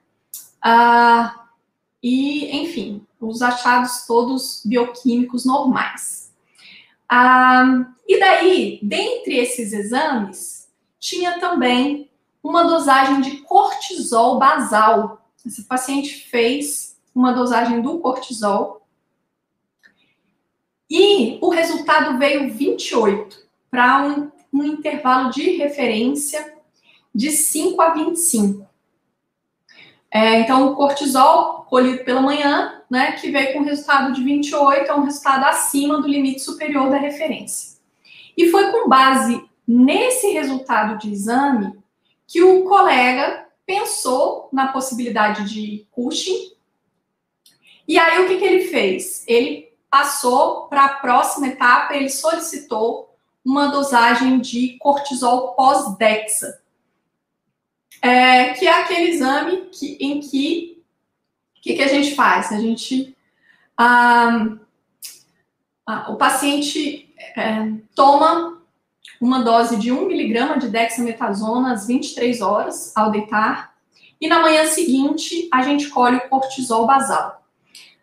Ah, 0.61 1.45
e, 2.03 2.63
enfim, 2.63 3.01
os 3.21 3.41
achados 3.41 4.05
todos 4.05 4.61
bioquímicos 4.65 5.45
normais. 5.45 6.33
Ah, 7.07 7.85
e 8.05 8.19
daí, 8.19 8.79
dentre 8.83 9.37
esses 9.37 9.71
exames, 9.71 10.67
tinha 10.99 11.39
também 11.39 12.09
uma 12.43 12.65
dosagem 12.65 13.21
de 13.21 13.37
cortisol 13.37 14.37
basal, 14.37 15.21
esse 15.47 15.63
paciente 15.63 16.27
fez 16.29 16.97
uma 17.15 17.31
dosagem 17.31 17.81
do 17.81 17.99
cortisol 17.99 18.85
e 20.89 21.37
o 21.41 21.49
resultado 21.49 22.17
veio 22.17 22.53
28 22.53 23.45
para 23.69 24.03
um, 24.05 24.31
um 24.53 24.63
intervalo 24.63 25.31
de 25.31 25.57
referência 25.57 26.55
de 27.13 27.31
5 27.31 27.81
a 27.81 27.89
25. 27.89 28.67
É, 30.09 30.39
então, 30.39 30.71
o 30.71 30.75
cortisol 30.75 31.65
colhido 31.69 32.03
pela 32.05 32.21
manhã, 32.21 32.81
né, 32.89 33.13
que 33.13 33.29
veio 33.29 33.53
com 33.53 33.63
resultado 33.63 34.13
de 34.13 34.23
28, 34.23 34.89
é 34.89 34.95
um 34.95 35.03
resultado 35.03 35.43
acima 35.45 36.01
do 36.01 36.07
limite 36.07 36.39
superior 36.39 36.89
da 36.89 36.97
referência. 36.97 37.77
E 38.37 38.49
foi 38.49 38.71
com 38.71 38.87
base 38.87 39.43
nesse 39.67 40.29
resultado 40.29 40.97
de 40.97 41.11
exame 41.11 41.77
que 42.25 42.41
o 42.41 42.63
colega 42.63 43.46
pensou 43.67 44.49
na 44.51 44.69
possibilidade 44.69 45.53
de 45.53 45.85
Cushing. 45.91 46.53
E 47.87 47.99
aí 47.99 48.23
o 48.23 48.27
que, 48.27 48.39
que 48.39 48.45
ele 48.45 48.67
fez? 48.69 49.23
Ele 49.27 49.71
passou 49.89 50.67
para 50.67 50.85
a 50.85 50.93
próxima 50.95 51.49
etapa, 51.49 51.93
ele 51.93 52.09
solicitou 52.09 53.15
uma 53.43 53.67
dosagem 53.67 54.39
de 54.39 54.77
cortisol 54.77 55.53
pós-DEXA, 55.53 56.61
é, 58.01 58.53
que 58.53 58.67
é 58.67 58.81
aquele 58.81 59.09
exame 59.11 59.69
que, 59.71 59.97
em 59.99 60.19
que 60.19 60.83
o 61.57 61.61
que, 61.61 61.75
que 61.75 61.83
a 61.83 61.87
gente 61.87 62.15
faz? 62.15 62.51
A 62.51 62.59
gente 62.59 63.15
ah, 63.77 64.57
ah, 65.85 66.11
o 66.11 66.15
paciente 66.15 67.13
é, 67.35 67.71
toma 67.95 68.56
uma 69.19 69.43
dose 69.43 69.77
de 69.77 69.91
1 69.91 70.07
miligrama 70.07 70.57
de 70.57 70.69
dexametasona 70.69 71.73
às 71.73 71.87
23 71.87 72.41
horas 72.41 72.95
ao 72.95 73.11
deitar, 73.11 73.73
e 74.19 74.27
na 74.27 74.39
manhã 74.39 74.65
seguinte 74.65 75.47
a 75.51 75.61
gente 75.61 75.89
colhe 75.89 76.17
o 76.17 76.29
cortisol 76.29 76.85
basal. 76.85 77.43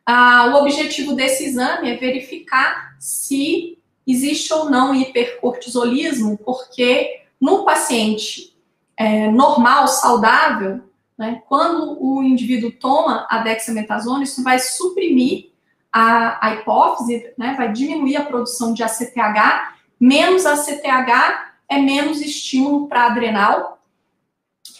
Ah, 0.07 0.51
o 0.53 0.61
objetivo 0.61 1.15
desse 1.15 1.45
exame 1.45 1.91
é 1.91 1.97
verificar 1.97 2.95
se 2.99 3.79
existe 4.07 4.53
ou 4.53 4.71
não 4.71 4.95
hipercortisolismo, 4.95 6.39
porque 6.39 7.23
no 7.41 7.65
paciente 7.65 8.55
é, 8.97 9.31
normal, 9.31 9.89
saudável, 9.89 10.81
né, 11.17 11.43
quando 11.49 11.97
o 12.03 12.23
indivíduo 12.23 12.71
toma 12.73 13.27
a 13.31 13.39
dexametasona, 13.39 14.25
isso 14.25 14.43
vai 14.43 14.59
suprimir 14.59 15.51
a, 15.93 16.47
a 16.47 16.55
hipófise, 16.55 17.33
né, 17.39 17.55
vai 17.57 17.73
diminuir 17.73 18.17
a 18.17 18.25
produção 18.25 18.75
de 18.75 18.83
ACTH 18.83 19.74
Menos 19.99 20.45
ACTH 20.47 21.55
é 21.69 21.79
menos 21.79 22.21
estímulo 22.21 22.89
para 22.89 23.07
adrenal. 23.07 23.83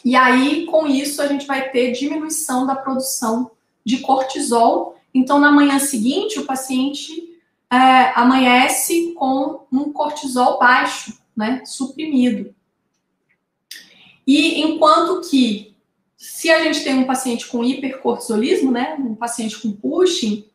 E 0.05 0.15
aí, 0.15 0.67
com 0.67 0.87
isso, 0.87 1.23
a 1.23 1.27
gente 1.27 1.47
vai 1.47 1.71
ter 1.71 1.93
diminuição 1.93 2.67
da 2.67 2.75
produção 2.75 3.51
de 3.85 3.99
cortisol. 3.99 4.99
Então, 5.13 5.39
na 5.39 5.51
manhã 5.51 5.79
seguinte, 5.79 6.39
o 6.39 6.45
paciente 6.45 7.39
é, 7.71 8.13
amanhece 8.15 9.15
com 9.17 9.67
um 9.73 9.93
cortisol 9.93 10.59
baixo, 10.59 11.19
né, 11.37 11.63
suprimido. 11.65 12.55
E 14.27 14.63
enquanto 14.63 15.29
que 15.29 15.75
se 16.17 16.51
a 16.51 16.63
gente 16.63 16.83
tem 16.83 16.95
um 16.95 17.05
paciente 17.05 17.47
com 17.47 17.65
hipercortisolismo, 17.65 18.71
né, 18.71 18.97
um 18.99 19.15
paciente 19.15 19.61
com 19.61 19.73
Cushing, 19.77 20.47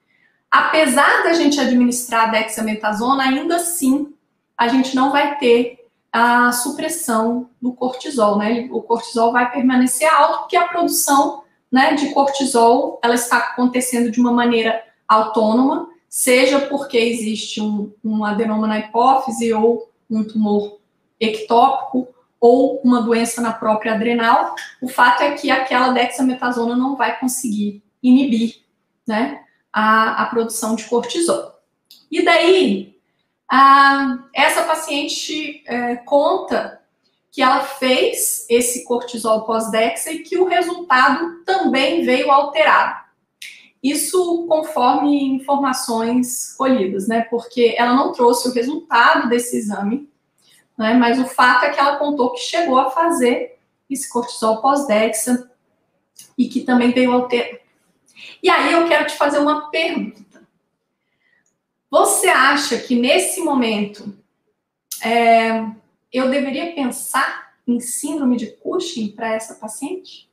apesar 0.49 1.23
da 1.23 1.33
gente 1.33 1.59
administrar 1.59 2.31
dexametasona, 2.31 3.23
ainda 3.23 3.57
assim 3.57 4.13
a 4.59 4.67
gente 4.67 4.93
não 4.93 5.09
vai 5.09 5.37
ter 5.37 5.87
a 6.11 6.51
supressão 6.51 7.49
do 7.61 7.71
cortisol, 7.71 8.37
né? 8.37 8.67
O 8.71 8.81
cortisol 8.81 9.31
vai 9.31 9.49
permanecer 9.49 10.11
alto 10.13 10.39
porque 10.39 10.57
a 10.57 10.67
produção, 10.67 11.43
né, 11.71 11.93
de 11.93 12.13
cortisol 12.13 12.99
ela 13.01 13.15
está 13.15 13.37
acontecendo 13.37 14.11
de 14.11 14.19
uma 14.19 14.33
maneira 14.33 14.83
autônoma, 15.07 15.87
seja 16.09 16.59
porque 16.59 16.97
existe 16.97 17.61
um, 17.61 17.93
um 18.03 18.25
adenoma 18.25 18.67
na 18.67 18.79
hipófise 18.79 19.53
ou 19.53 19.89
um 20.09 20.25
tumor 20.25 20.79
ectópico 21.19 22.09
ou 22.39 22.81
uma 22.83 23.01
doença 23.01 23.41
na 23.41 23.53
própria 23.53 23.93
adrenal, 23.93 24.55
o 24.81 24.87
fato 24.87 25.21
é 25.23 25.35
que 25.35 25.51
aquela 25.51 25.91
dexametasona 25.91 26.75
não 26.75 26.95
vai 26.95 27.19
conseguir 27.19 27.83
inibir, 28.01 28.61
né, 29.07 29.41
a, 29.71 30.23
a 30.23 30.25
produção 30.27 30.75
de 30.75 30.85
cortisol. 30.85 31.59
E 32.09 32.23
daí, 32.23 32.98
a, 33.49 34.19
essa 34.33 34.63
paciente 34.63 35.63
é, 35.65 35.95
conta 35.97 36.79
que 37.31 37.41
ela 37.41 37.61
fez 37.61 38.45
esse 38.49 38.83
cortisol 38.85 39.45
pós-dexa 39.45 40.11
e 40.11 40.19
que 40.19 40.37
o 40.37 40.45
resultado 40.45 41.43
também 41.45 42.03
veio 42.03 42.31
alterado. 42.31 42.99
Isso 43.81 44.45
conforme 44.47 45.35
informações 45.35 46.53
colhidas, 46.57 47.07
né? 47.07 47.21
Porque 47.21 47.75
ela 47.77 47.93
não 47.93 48.11
trouxe 48.11 48.49
o 48.49 48.53
resultado 48.53 49.29
desse 49.29 49.57
exame, 49.57 50.09
né? 50.77 50.93
Mas 50.93 51.17
o 51.17 51.25
fato 51.25 51.65
é 51.65 51.69
que 51.69 51.79
ela 51.79 51.97
contou 51.97 52.33
que 52.33 52.41
chegou 52.41 52.77
a 52.77 52.91
fazer 52.91 53.57
esse 53.89 54.09
cortisol 54.09 54.61
pós-dexa 54.61 55.49
e 56.37 56.47
que 56.49 56.61
também 56.61 56.91
veio 56.91 57.13
alterado. 57.13 57.59
E 58.43 58.49
aí 58.49 58.73
eu 58.73 58.87
quero 58.87 59.07
te 59.07 59.15
fazer 59.15 59.39
uma 59.39 59.69
pergunta. 59.69 60.28
Você 61.89 62.27
acha 62.27 62.77
que 62.77 62.95
nesse 62.95 63.41
momento 63.41 64.15
é, 65.03 65.65
eu 66.13 66.29
deveria 66.29 66.73
pensar 66.73 67.53
em 67.67 67.79
síndrome 67.79 68.37
de 68.37 68.47
Cushing 68.47 69.09
para 69.11 69.33
essa 69.33 69.55
paciente? 69.55 70.29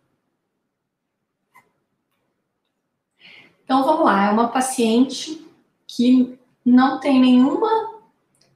Então 3.65 3.85
vamos 3.85 4.05
lá, 4.05 4.27
é 4.27 4.31
uma 4.31 4.49
paciente 4.49 5.45
que 5.87 6.39
não 6.65 7.01
tem 7.01 7.21
nenhuma 7.21 8.01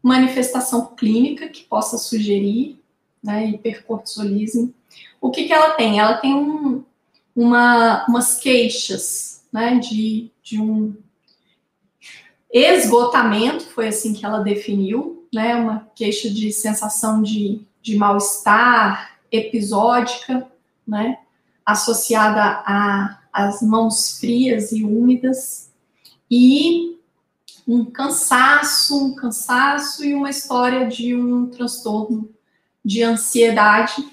manifestação 0.03 0.95
clínica 0.95 1.49
que 1.49 1.65
possa 1.65 1.99
sugerir 1.99 2.81
né, 3.23 3.47
hipercortisolismo. 3.47 4.75
O 5.21 5.31
que, 5.31 5.45
que 5.45 5.53
ela 5.53 5.71
tem? 5.71 5.99
Ela 5.99 6.19
tem 6.19 6.35
um, 6.35 6.85
uma, 7.35 8.05
umas 8.07 8.39
queixas 8.39 9.45
né, 9.53 9.79
de, 9.79 10.31
de 10.43 10.61
um 10.61 10.97
esgotamento, 12.53 13.65
foi 13.67 13.89
assim 13.89 14.13
que 14.13 14.25
ela 14.25 14.41
definiu, 14.41 15.27
né, 15.33 15.55
uma 15.55 15.89
queixa 15.95 16.29
de 16.29 16.53
sensação 16.53 17.23
de, 17.23 17.63
de 17.81 17.97
mal-estar 17.97 19.19
episódica, 19.31 20.47
né, 20.87 21.19
associada 21.65 22.63
as 23.33 23.63
mãos 23.63 24.19
frias 24.19 24.73
e 24.73 24.83
úmidas 24.83 25.71
e 26.29 26.99
um 27.67 27.85
cansaço, 27.85 29.05
um 29.05 29.15
cansaço 29.15 30.05
e 30.05 30.15
uma 30.15 30.31
história 30.31 30.89
de 30.89 31.15
um 31.15 31.47
transtorno 31.47 32.29
de 32.85 33.03
ansiedade, 33.03 34.05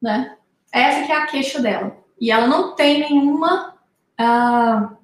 né? 0.00 0.36
Essa 0.72 1.06
que 1.06 1.12
é 1.12 1.16
a 1.16 1.26
queixa 1.26 1.60
dela. 1.60 1.98
E 2.18 2.30
ela 2.30 2.46
não 2.46 2.74
tem 2.74 3.00
nenhuma 3.00 3.74
uh, 4.18 4.96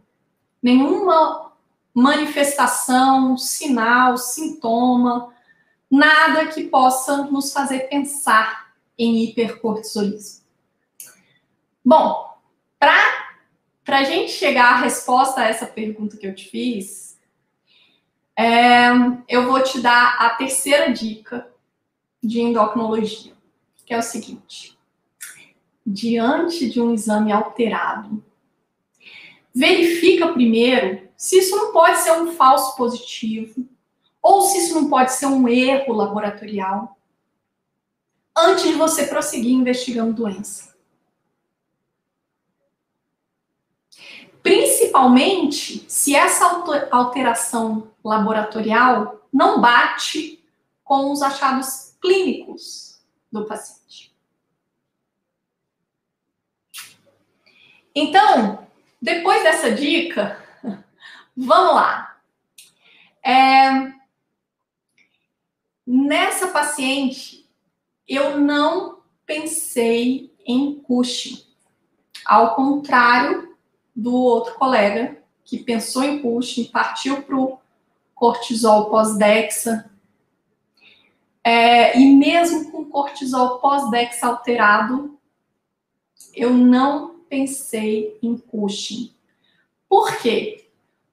nenhuma 0.63 1.52
manifestação, 1.95 3.37
sinal, 3.37 4.17
sintoma, 4.17 5.33
nada 5.91 6.47
que 6.47 6.65
possa 6.65 7.25
nos 7.25 7.53
fazer 7.53 7.81
pensar 7.89 8.73
em 8.99 9.25
hipercortisolismo. 9.25 10.43
Bom, 11.85 12.39
para 12.79 13.99
a 13.99 14.05
gente 14.05 14.33
chegar 14.33 14.75
à 14.75 14.77
resposta 14.77 15.41
a 15.41 15.49
essa 15.49 15.67
pergunta 15.67 16.17
que 16.17 16.27
eu 16.27 16.35
te 16.35 16.49
fiz, 16.49 17.19
é, 18.37 18.89
eu 19.29 19.47
vou 19.47 19.63
te 19.63 19.81
dar 19.81 20.17
a 20.19 20.31
terceira 20.31 20.93
dica 20.93 21.51
de 22.23 22.41
endocrinologia, 22.41 23.35
que 23.85 23.93
é 23.93 23.99
o 23.99 24.03
seguinte: 24.03 24.79
diante 25.85 26.71
de 26.71 26.81
um 26.81 26.95
exame 26.95 27.33
alterado, 27.33 28.25
verifica 29.55 30.33
primeiro 30.33 31.09
se 31.17 31.39
isso 31.39 31.55
não 31.57 31.73
pode 31.73 31.99
ser 31.99 32.13
um 32.13 32.33
falso 32.33 32.77
positivo 32.77 33.67
ou 34.21 34.43
se 34.43 34.59
isso 34.59 34.75
não 34.75 34.89
pode 34.89 35.13
ser 35.13 35.27
um 35.27 35.49
erro 35.49 35.93
laboratorial 35.93 36.97
antes 38.37 38.65
de 38.65 38.75
você 38.75 39.07
prosseguir 39.07 39.53
investigando 39.53 40.15
doença. 40.15 40.73
Principalmente 44.43 45.85
se 45.89 46.15
essa 46.17 46.65
alteração 46.91 47.91
laboratorial 48.03 49.25
não 49.33 49.61
bate 49.61 50.45
com 50.83 51.13
os 51.13 51.23
achados 51.23 51.97
clínicos 52.01 53.01
do 53.31 53.47
paciente. 53.47 54.13
Então, 57.95 58.67
depois 59.03 59.43
dessa 59.43 59.73
dica, 59.73 60.41
vamos 61.37 61.75
lá. 61.75 62.17
É, 63.21 63.93
nessa 65.85 66.49
paciente, 66.49 67.51
eu 68.07 68.39
não 68.39 69.01
pensei 69.27 70.33
em 70.47 70.77
Cushing. 70.81 71.43
Ao 72.25 72.55
contrário 72.55 73.57
do 73.95 74.15
outro 74.15 74.55
colega 74.55 75.21
que 75.45 75.59
pensou 75.59 76.05
em 76.05 76.23
push, 76.23 76.69
partiu 76.69 77.23
para 77.23 77.37
o 77.37 77.59
cortisol 78.15 78.89
pós-dexa. 78.89 79.91
É, 81.43 81.99
e 81.99 82.15
mesmo 82.15 82.71
com 82.71 82.85
cortisol 82.85 83.59
pós-dexa 83.59 84.29
alterado, 84.29 85.19
eu 86.33 86.51
não 86.51 87.12
pensei 87.33 88.19
em 88.23 88.37
Cushing. 88.37 89.11
Por 89.89 90.19
quê? 90.19 90.67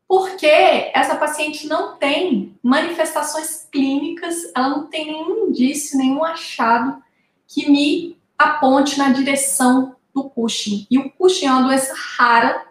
Porque 0.06 0.46
essa 0.94 1.16
paciente 1.16 1.66
não 1.66 1.96
tem 1.96 2.60
manifestações 2.62 3.66
clínicas, 3.72 4.52
ela 4.54 4.68
não 4.68 4.88
tem 4.88 5.06
nenhum 5.06 5.48
indício, 5.48 5.98
nenhum 5.98 6.22
achado 6.22 7.02
que 7.48 7.72
me 7.72 8.18
aponte 8.38 8.98
na 8.98 9.14
direção 9.14 9.96
do 10.14 10.30
Cushing. 10.30 10.86
E 10.92 11.00
o 11.00 11.10
Cushing 11.10 11.46
é 11.46 11.52
uma 11.54 11.64
doença 11.64 11.94
rara 12.18 12.68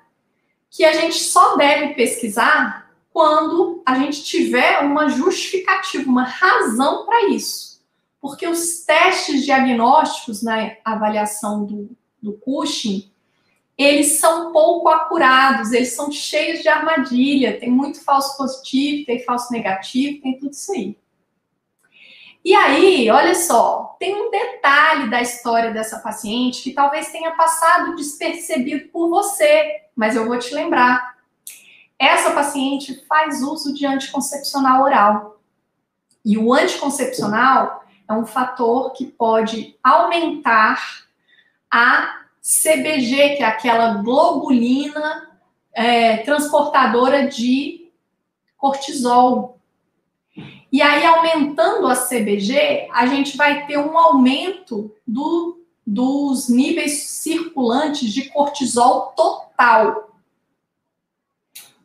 que 0.69 0.85
a 0.85 0.93
gente 0.93 1.19
só 1.19 1.57
deve 1.57 1.95
pesquisar 1.95 2.93
quando 3.11 3.83
a 3.87 3.99
gente 3.99 4.25
tiver 4.25 4.81
uma 4.81 5.09
justificativa, 5.09 6.07
uma 6.07 6.25
razão 6.25 7.07
para 7.07 7.31
isso. 7.31 7.81
Porque 8.21 8.47
os 8.47 8.81
testes 8.81 9.43
diagnósticos 9.47 10.43
na 10.43 10.77
avaliação 10.85 11.65
do, 11.65 11.97
do 12.21 12.35
Cushing, 12.35 13.11
eles 13.79 14.19
são 14.19 14.53
pouco 14.53 14.89
acurados, 14.89 15.71
eles 15.71 15.95
são 15.95 16.11
cheios 16.11 16.61
de 16.63 16.69
armadilha, 16.69 17.61
tem 17.61 17.71
muito 17.71 18.03
falso 18.03 18.37
positivo, 18.37 19.07
tem 19.07 19.23
falso 19.23 19.53
negativo, 19.53 20.21
tem 20.21 20.37
tudo 20.37 20.51
isso 20.51 20.73
aí. 20.73 20.99
E 22.45 22.55
aí, 22.55 23.09
olha 23.09 23.37
só, 23.37 23.97
tem 24.01 24.15
um 24.15 24.31
detalhe 24.31 25.09
da 25.09 25.23
história 25.23 25.71
dessa 25.71 26.01
paciente 26.01 26.63
que 26.63 26.73
talvez 26.73 27.13
tenha 27.13 27.33
passado 27.33 27.95
despercebido 27.95 28.89
por 28.89 29.09
você, 29.09 29.83
mas 29.95 30.17
eu 30.17 30.27
vou 30.27 30.39
te 30.39 30.53
lembrar. 30.53 31.17
Essa 31.97 32.33
paciente 32.33 33.05
faz 33.07 33.43
uso 33.43 33.73
de 33.73 33.87
anticoncepcional 33.87 34.83
oral. 34.83 35.41
E 36.25 36.37
o 36.37 36.53
anticoncepcional 36.53 37.85
é 38.09 38.13
um 38.13 38.27
fator 38.27 38.93
que 38.93 39.07
pode 39.07 39.77
aumentar 39.83 41.07
a 41.71 42.25
CBG, 42.49 43.37
que 43.37 43.43
é 43.43 43.45
aquela 43.45 44.03
globulina 44.03 45.39
é, 45.71 46.17
transportadora 46.19 47.29
de 47.29 47.91
cortisol. 48.57 49.61
E 50.73 50.81
aí, 50.81 51.05
aumentando 51.05 51.87
a 51.87 51.95
CBG, 51.95 52.89
a 52.91 53.07
gente 53.07 53.37
vai 53.37 53.67
ter 53.67 53.77
um 53.77 53.99
aumento 53.99 54.91
do, 55.07 55.63
dos 55.87 56.49
níveis 56.49 57.03
circulantes 57.03 58.11
de 58.15 58.31
cortisol 58.31 59.13
total. 59.15 60.19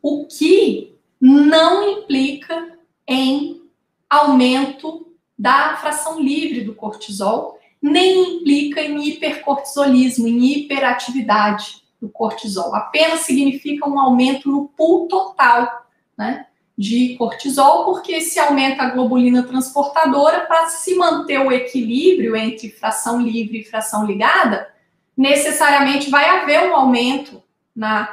O 0.00 0.26
que 0.26 0.96
não 1.20 1.90
implica 1.90 2.78
em 3.06 3.62
aumento 4.08 5.14
da 5.38 5.76
fração 5.76 6.20
livre 6.20 6.62
do 6.62 6.74
cortisol, 6.74 7.58
nem 7.90 8.36
implica 8.36 8.80
em 8.80 9.08
hipercortisolismo, 9.08 10.26
em 10.26 10.42
hiperatividade 10.52 11.82
do 12.00 12.08
cortisol. 12.08 12.74
Apenas 12.74 13.20
significa 13.20 13.86
um 13.86 14.00
aumento 14.00 14.50
no 14.50 14.68
pool 14.68 15.06
total, 15.06 15.86
né? 16.16 16.46
De 16.76 17.14
cortisol, 17.18 17.84
porque 17.84 18.22
se 18.22 18.40
aumenta 18.40 18.82
a 18.82 18.90
globulina 18.90 19.42
transportadora 19.42 20.40
para 20.46 20.66
se 20.68 20.94
manter 20.96 21.38
o 21.38 21.52
equilíbrio 21.52 22.34
entre 22.34 22.70
fração 22.70 23.20
livre 23.20 23.60
e 23.60 23.64
fração 23.64 24.06
ligada, 24.06 24.66
necessariamente 25.14 26.08
vai 26.08 26.26
haver 26.26 26.70
um 26.70 26.74
aumento 26.74 27.42
na, 27.76 28.08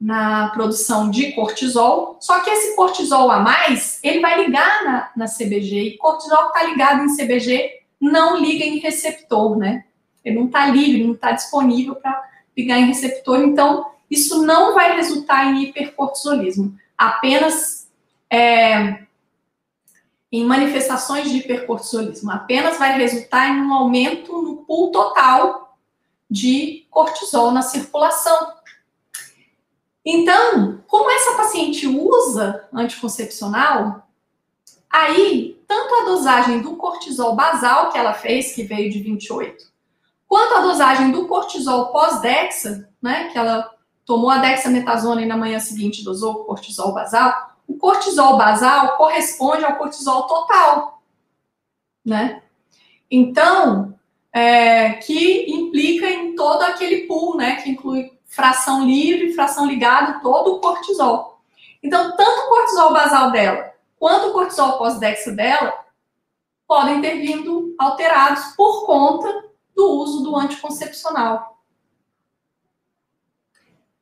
na 0.00 0.48
produção 0.50 1.10
de 1.10 1.32
cortisol. 1.32 2.18
Só 2.20 2.38
que 2.38 2.50
esse 2.50 2.76
cortisol 2.76 3.32
a 3.32 3.40
mais, 3.40 3.98
ele 4.04 4.20
vai 4.20 4.44
ligar 4.44 4.84
na, 4.84 5.10
na 5.16 5.26
CBG, 5.26 5.80
e 5.80 5.98
cortisol 5.98 6.46
está 6.46 6.62
ligado 6.62 7.02
em 7.02 7.16
CBG 7.16 7.78
não 8.00 8.38
liga 8.40 8.64
em 8.64 8.78
receptor, 8.78 9.56
né? 9.56 9.84
Ele 10.24 10.36
não 10.36 10.46
está 10.46 10.66
livre, 10.66 11.04
não 11.04 11.14
está 11.14 11.32
disponível 11.32 11.94
para 11.94 12.22
ligar 12.56 12.78
em 12.78 12.86
receptor, 12.86 13.40
então 13.40 13.90
isso 14.10 14.42
não 14.44 14.74
vai 14.74 14.96
resultar 14.96 15.46
em 15.46 15.64
hipercortisolismo, 15.64 16.76
apenas 16.96 17.88
é, 18.30 19.04
em 20.30 20.44
manifestações 20.44 21.30
de 21.30 21.38
hipercortisolismo, 21.38 22.30
apenas 22.30 22.78
vai 22.78 22.98
resultar 22.98 23.48
em 23.48 23.60
um 23.60 23.72
aumento 23.72 24.42
no 24.42 24.56
pool 24.58 24.90
total 24.90 25.78
de 26.30 26.86
cortisol 26.90 27.50
na 27.50 27.62
circulação. 27.62 28.52
Então, 30.04 30.82
como 30.86 31.10
essa 31.10 31.36
paciente 31.36 31.86
usa 31.86 32.66
anticoncepcional, 32.72 34.07
aí 34.90 35.58
tanto 35.66 35.94
a 35.94 36.04
dosagem 36.04 36.62
do 36.62 36.76
cortisol 36.76 37.36
basal 37.36 37.90
que 37.90 37.98
ela 37.98 38.14
fez, 38.14 38.54
que 38.54 38.62
veio 38.62 38.90
de 38.90 39.00
28, 39.00 39.64
quanto 40.26 40.54
a 40.54 40.60
dosagem 40.60 41.10
do 41.10 41.26
cortisol 41.26 41.92
pós-dexa, 41.92 42.88
né, 43.00 43.28
que 43.30 43.38
ela 43.38 43.70
tomou 44.04 44.30
a 44.30 44.38
dexametasona 44.38 45.20
e 45.20 45.26
na 45.26 45.36
manhã 45.36 45.60
seguinte 45.60 46.02
dosou 46.02 46.44
cortisol 46.44 46.94
basal, 46.94 47.56
o 47.66 47.76
cortisol 47.76 48.38
basal 48.38 48.96
corresponde 48.96 49.64
ao 49.64 49.76
cortisol 49.76 50.26
total, 50.26 51.02
né? 52.02 52.42
Então, 53.10 53.94
é, 54.32 54.94
que 54.94 55.50
implica 55.50 56.08
em 56.08 56.34
todo 56.34 56.62
aquele 56.62 57.06
pool, 57.06 57.36
né, 57.36 57.56
que 57.56 57.70
inclui 57.70 58.10
fração 58.24 58.86
livre, 58.86 59.34
fração 59.34 59.66
ligada, 59.66 60.20
todo 60.20 60.54
o 60.54 60.60
cortisol. 60.60 61.42
Então, 61.82 62.16
tanto 62.16 62.46
o 62.46 62.48
cortisol 62.48 62.92
basal 62.92 63.30
dela 63.30 63.74
quanto 63.98 64.28
o 64.28 64.32
cortisol 64.32 64.78
pós-dexa 64.78 65.32
dela 65.32 65.86
podem 66.66 67.00
ter 67.00 67.16
vindo 67.16 67.74
alterados 67.78 68.54
por 68.56 68.84
conta 68.84 69.48
do 69.74 69.90
uso 69.90 70.22
do 70.22 70.36
anticoncepcional. 70.36 71.62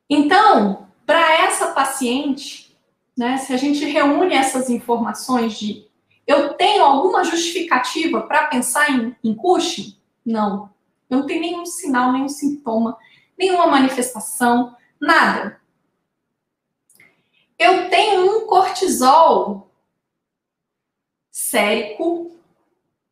Então, 0.09 0.87
para 1.05 1.33
essa 1.43 1.71
paciente, 1.71 2.77
né, 3.17 3.37
se 3.37 3.53
a 3.53 3.57
gente 3.57 3.85
reúne 3.85 4.35
essas 4.35 4.69
informações 4.69 5.57
de 5.57 5.87
eu 6.25 6.55
tenho 6.55 6.83
alguma 6.83 7.23
justificativa 7.23 8.21
para 8.21 8.47
pensar 8.47 8.91
em, 8.91 9.15
em 9.23 9.33
Cushing? 9.33 9.95
Não. 10.25 10.69
Eu 11.09 11.19
não 11.19 11.25
tenho 11.25 11.39
nenhum 11.39 11.65
sinal, 11.65 12.11
nenhum 12.11 12.27
sintoma, 12.27 12.97
nenhuma 13.39 13.65
manifestação, 13.67 14.75
nada. 14.99 15.61
Eu 17.57 17.89
tenho 17.89 18.29
um 18.29 18.45
cortisol 18.45 19.66
sérico 21.37 22.35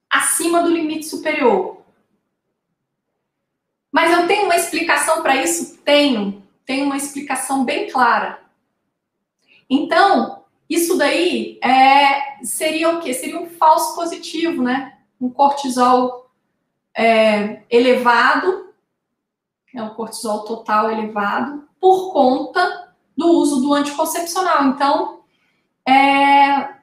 acima 0.09 0.63
do 0.63 0.71
limite 0.71 1.05
superior. 1.05 1.83
Mas 3.91 4.11
eu 4.11 4.25
tenho 4.25 4.45
uma 4.45 4.55
explicação 4.55 5.21
para 5.21 5.35
isso? 5.35 5.77
Tenho. 5.83 6.43
Tenho 6.65 6.87
uma 6.87 6.97
explicação 6.97 7.63
bem 7.63 7.87
clara. 7.87 8.41
Então, 9.69 10.43
isso 10.67 10.97
daí 10.97 11.59
é, 11.63 12.43
seria 12.43 12.97
o 12.97 12.99
quê? 12.99 13.13
Seria 13.13 13.39
um 13.39 13.47
falso 13.47 13.93
positivo, 13.93 14.63
né? 14.63 14.97
Um 15.21 15.29
cortisol 15.29 16.31
é, 16.97 17.61
elevado, 17.69 18.73
é 19.71 19.83
um 19.83 19.93
cortisol 19.93 20.45
total 20.45 20.89
elevado, 20.91 21.69
por 21.79 22.11
conta 22.11 22.91
do 23.15 23.27
uso 23.27 23.61
do 23.61 23.71
anticoncepcional. 23.71 24.65
Então, 24.65 25.19
é, 25.87 26.75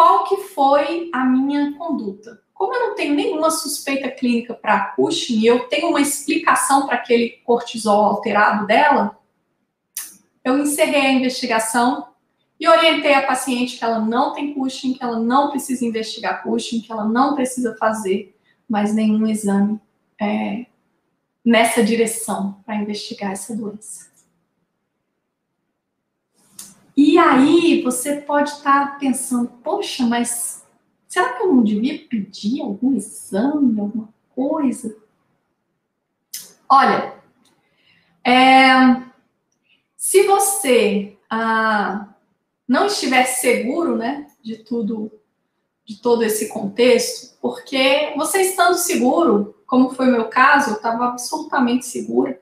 qual 0.00 0.24
que 0.24 0.38
foi 0.38 1.10
a 1.12 1.26
minha 1.26 1.74
conduta? 1.76 2.40
Como 2.54 2.74
eu 2.74 2.88
não 2.88 2.94
tenho 2.94 3.14
nenhuma 3.14 3.50
suspeita 3.50 4.10
clínica 4.10 4.54
para 4.54 4.92
Cushing 4.96 5.40
e 5.40 5.46
eu 5.46 5.68
tenho 5.68 5.90
uma 5.90 6.00
explicação 6.00 6.86
para 6.86 6.96
aquele 6.96 7.28
cortisol 7.44 8.06
alterado 8.06 8.66
dela, 8.66 9.18
eu 10.42 10.58
encerrei 10.58 11.02
a 11.02 11.12
investigação 11.12 12.14
e 12.58 12.66
orientei 12.66 13.12
a 13.12 13.26
paciente 13.26 13.76
que 13.76 13.84
ela 13.84 13.98
não 13.98 14.32
tem 14.32 14.54
Cushing, 14.54 14.94
que 14.94 15.04
ela 15.04 15.20
não 15.20 15.50
precisa 15.50 15.84
investigar 15.84 16.42
Cushing, 16.44 16.80
que 16.80 16.90
ela 16.90 17.04
não 17.04 17.34
precisa 17.34 17.76
fazer 17.78 18.34
mais 18.66 18.94
nenhum 18.94 19.26
exame 19.26 19.78
é, 20.18 20.64
nessa 21.44 21.84
direção 21.84 22.58
para 22.64 22.76
investigar 22.76 23.32
essa 23.32 23.54
doença. 23.54 24.09
E 26.96 27.18
aí 27.18 27.82
você 27.82 28.16
pode 28.16 28.50
estar 28.50 28.92
tá 28.92 28.96
pensando, 28.98 29.48
poxa, 29.62 30.04
mas 30.06 30.64
será 31.08 31.32
que 31.34 31.42
eu 31.42 31.54
não 31.54 31.62
devia 31.62 31.98
pedir 32.08 32.60
algum 32.60 32.94
exame, 32.94 33.80
alguma 33.80 34.08
coisa? 34.34 34.96
Olha, 36.68 37.14
é, 38.24 39.02
se 39.96 40.24
você 40.26 41.16
ah, 41.28 42.08
não 42.66 42.86
estiver 42.86 43.24
seguro, 43.24 43.96
né, 43.96 44.26
de 44.42 44.58
tudo, 44.58 45.10
de 45.84 46.00
todo 46.00 46.22
esse 46.22 46.48
contexto, 46.48 47.36
porque 47.40 48.12
você 48.16 48.42
estando 48.42 48.74
seguro, 48.74 49.56
como 49.66 49.90
foi 49.90 50.08
o 50.08 50.12
meu 50.12 50.28
caso, 50.28 50.70
eu 50.70 50.76
estava 50.76 51.06
absolutamente 51.06 51.86
segura. 51.86 52.40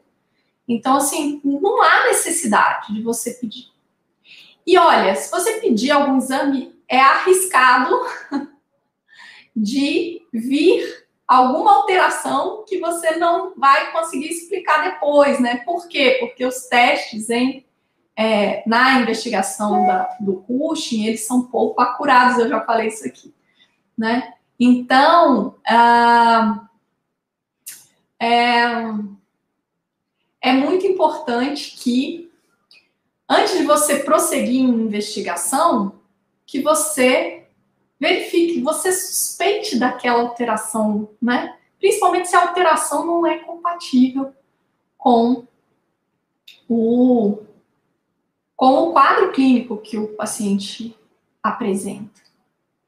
Então, 0.66 0.96
assim, 0.96 1.40
não 1.44 1.82
há 1.82 2.06
necessidade 2.08 2.92
de 2.92 3.02
você 3.02 3.32
pedir. 3.32 3.68
E 4.68 4.76
olha, 4.76 5.14
se 5.14 5.30
você 5.30 5.60
pedir 5.60 5.90
algum 5.90 6.18
exame, 6.18 6.78
é 6.86 7.00
arriscado 7.00 7.90
de 9.56 10.20
vir 10.30 11.06
alguma 11.26 11.74
alteração 11.74 12.66
que 12.68 12.78
você 12.78 13.16
não 13.16 13.54
vai 13.56 13.90
conseguir 13.92 14.28
explicar 14.28 14.82
depois, 14.90 15.40
né? 15.40 15.62
Por 15.64 15.88
quê? 15.88 16.18
Porque 16.20 16.44
os 16.44 16.66
testes 16.66 17.30
em, 17.30 17.64
é, 18.14 18.62
na 18.66 19.00
investigação 19.00 19.86
da, 19.86 20.14
do 20.20 20.42
Cushing, 20.42 21.06
eles 21.06 21.26
são 21.26 21.44
pouco 21.44 21.80
acurados, 21.80 22.36
eu 22.36 22.50
já 22.50 22.60
falei 22.60 22.88
isso 22.88 23.06
aqui, 23.06 23.34
né? 23.96 24.34
Então, 24.60 25.56
ah, 25.66 26.68
é, 28.20 28.64
é 30.42 30.52
muito 30.52 30.86
importante 30.86 31.74
que 31.74 32.27
antes 33.28 33.58
de 33.58 33.64
você 33.64 33.98
prosseguir 34.00 34.60
em 34.60 34.68
investigação, 34.68 36.00
que 36.46 36.62
você 36.62 37.44
verifique, 38.00 38.62
você 38.62 38.92
suspeite 38.92 39.78
daquela 39.78 40.20
alteração, 40.20 41.10
né? 41.20 41.56
Principalmente 41.78 42.28
se 42.28 42.36
a 42.36 42.48
alteração 42.48 43.06
não 43.06 43.26
é 43.26 43.38
compatível 43.38 44.32
com 44.96 45.46
o, 46.68 47.42
com 48.56 48.72
o 48.74 48.92
quadro 48.92 49.32
clínico 49.32 49.76
que 49.78 49.98
o 49.98 50.08
paciente 50.08 50.96
apresenta, 51.42 52.20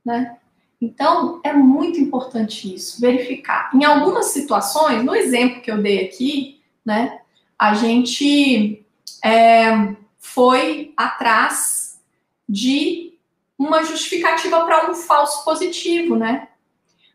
né? 0.05 0.37
Então, 0.81 1.41
é 1.45 1.53
muito 1.53 2.01
importante 2.01 2.75
isso, 2.75 3.01
verificar. 3.01 3.71
Em 3.75 3.85
algumas 3.85 4.27
situações, 4.27 5.05
no 5.05 5.15
exemplo 5.15 5.61
que 5.61 5.71
eu 5.71 5.83
dei 5.83 6.07
aqui, 6.07 6.63
né, 6.85 7.21
a 7.59 7.75
gente 7.75 8.83
é, 9.23 9.95
foi 10.21 10.93
atrás 10.97 11.99
de 12.47 13.19
uma 13.59 13.83
justificativa 13.83 14.65
para 14.65 14.91
um 14.91 14.95
falso 14.95 15.45
positivo, 15.45 16.15
né? 16.15 16.49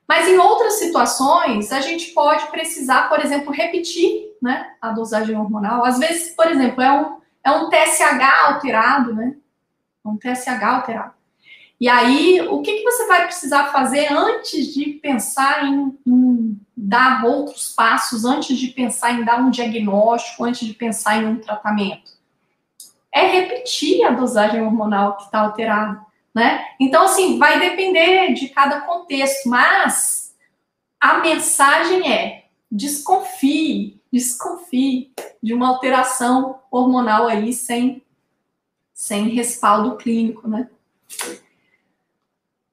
Mas 0.08 0.28
em 0.28 0.38
outras 0.38 0.74
situações, 0.74 1.72
a 1.72 1.82
gente 1.82 2.12
pode 2.12 2.48
precisar, 2.48 3.10
por 3.10 3.20
exemplo, 3.20 3.52
repetir 3.52 4.36
né, 4.42 4.74
a 4.82 4.92
dosagem 4.92 5.36
hormonal. 5.36 5.84
Às 5.84 5.98
vezes, 5.98 6.36
por 6.36 6.48
exemplo, 6.48 6.82
é 6.82 6.92
um, 6.92 7.18
é 7.44 7.52
um 7.52 7.70
TSH 7.70 8.22
alterado, 8.48 9.16
né? 9.16 9.36
É 10.04 10.08
um 10.08 10.18
TSH 10.18 10.64
alterado. 10.64 11.14
E 11.80 11.90
aí, 11.90 12.42
o 12.42 12.62
que, 12.62 12.78
que 12.78 12.84
você 12.84 13.08
vai 13.08 13.26
precisar 13.26 13.72
fazer 13.72 14.12
antes 14.12 14.74
de 14.74 14.86
pensar 15.02 15.66
em, 15.66 15.98
em 16.06 16.60
dar 16.76 17.26
outros 17.26 17.74
passos, 17.74 18.24
antes 18.24 18.58
de 18.58 18.68
pensar 18.68 19.12
em 19.14 19.26
dar 19.26 19.42
um 19.42 19.50
diagnóstico, 19.50 20.46
antes 20.46 20.66
de 20.68 20.74
pensar 20.74 21.22
em 21.22 21.26
um 21.26 21.40
tratamento? 21.40 22.15
É 23.16 23.28
repetir 23.28 24.04
a 24.04 24.12
dosagem 24.12 24.62
hormonal 24.62 25.16
que 25.16 25.24
está 25.24 25.40
alterada, 25.40 26.06
né? 26.34 26.68
Então, 26.78 27.04
assim, 27.04 27.40
vai 27.40 27.58
depender 27.62 28.34
de 28.34 28.50
cada 28.50 28.82
contexto, 28.82 29.48
mas 29.48 30.36
a 31.00 31.20
mensagem 31.20 32.12
é: 32.12 32.48
desconfie, 32.70 34.02
desconfie 34.12 35.14
de 35.42 35.54
uma 35.54 35.70
alteração 35.70 36.60
hormonal 36.70 37.28
aí 37.28 37.54
sem, 37.54 38.04
sem 38.94 39.30
respaldo 39.30 39.96
clínico, 39.96 40.46
né? 40.50 40.70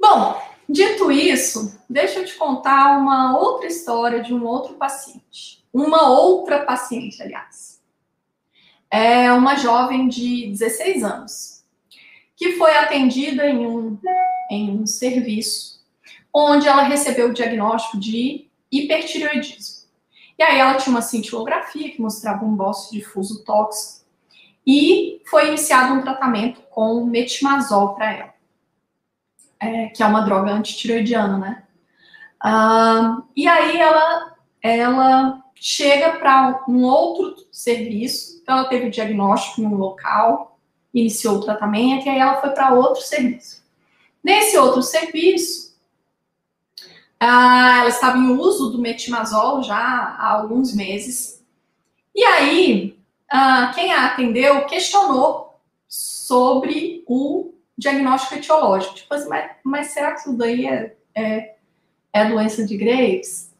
Bom, 0.01 0.43
dito 0.69 1.13
isso, 1.13 1.81
deixa 1.89 2.19
eu 2.19 2.25
te 2.25 2.35
contar 2.35 2.99
uma 2.99 3.39
outra 3.39 3.69
história 3.69 4.21
de 4.21 4.35
um 4.35 4.45
outro 4.45 4.75
paciente. 4.75 5.65
Uma 5.73 6.09
outra 6.09 6.65
paciente, 6.65 7.23
aliás. 7.23 7.72
É 8.93 9.33
uma 9.33 9.57
jovem 9.57 10.07
de 10.07 10.49
16 10.49 11.03
anos 11.03 11.65
que 12.37 12.53
foi 12.57 12.77
atendida 12.77 13.49
em 13.49 13.67
um, 13.67 13.99
em 14.51 14.71
um 14.71 14.87
serviço 14.87 15.81
onde 16.35 16.67
ela 16.67 16.83
recebeu 16.83 17.31
o 17.31 17.33
diagnóstico 17.33 17.99
de 17.99 18.49
hipertireoidismo. 18.71 19.83
E 20.39 20.43
aí 20.43 20.59
ela 20.59 20.75
tinha 20.75 20.95
uma 20.95 21.03
cintilografia 21.03 21.91
que 21.91 22.01
mostrava 22.01 22.45
um 22.45 22.57
bócio 22.57 22.91
difuso 22.91 23.45
tóxico 23.45 24.05
e 24.67 25.21
foi 25.27 25.49
iniciado 25.49 25.95
um 25.95 26.03
tratamento 26.03 26.61
com 26.71 27.05
metimazol 27.05 27.95
para 27.95 28.13
ela, 28.13 28.35
é, 29.61 29.87
que 29.89 30.03
é 30.03 30.07
uma 30.07 30.23
droga 30.23 30.51
antitireoidiana, 30.51 31.39
né? 31.39 31.63
E 33.37 33.47
aí 33.47 33.77
ela, 33.77 34.37
ela 34.61 35.45
chega 35.55 36.19
para 36.19 36.65
um 36.69 36.83
outro 36.83 37.47
serviço, 37.53 38.42
então 38.43 38.59
ela 38.59 38.69
teve 38.69 38.89
o 38.89 38.91
diagnóstico 38.91 39.61
em 39.61 39.67
um 39.67 39.77
local, 39.77 40.59
iniciou 40.93 41.37
o 41.37 41.41
tratamento 41.41 42.07
e 42.07 42.09
aí 42.09 42.19
ela 42.19 42.41
foi 42.41 42.51
para 42.51 42.75
outro 42.75 43.01
serviço. 43.03 43.63
Nesse 44.23 44.59
outro 44.59 44.83
serviço, 44.83 45.73
ela 47.19 47.89
estava 47.89 48.19
em 48.19 48.31
uso 48.37 48.71
do 48.71 48.79
metimazol 48.79 49.63
já 49.63 49.77
há 49.77 50.33
alguns 50.33 50.75
meses. 50.75 51.43
E 52.15 52.23
aí, 52.25 52.99
quem 53.75 53.93
a 53.93 54.07
atendeu 54.07 54.67
questionou 54.67 55.59
sobre 55.89 57.05
o 57.07 57.55
diagnóstico 57.77 58.35
etiológico. 58.35 58.95
Tipo 58.95 59.15
assim, 59.15 59.29
mas, 59.29 59.51
mas 59.65 59.87
será 59.89 60.13
que 60.13 60.21
isso 60.21 60.37
daí 60.37 60.67
é, 60.67 60.97
é, 61.15 61.55
é 62.13 62.25
doença 62.27 62.65
de 62.65 62.77
Graves? 62.77 63.53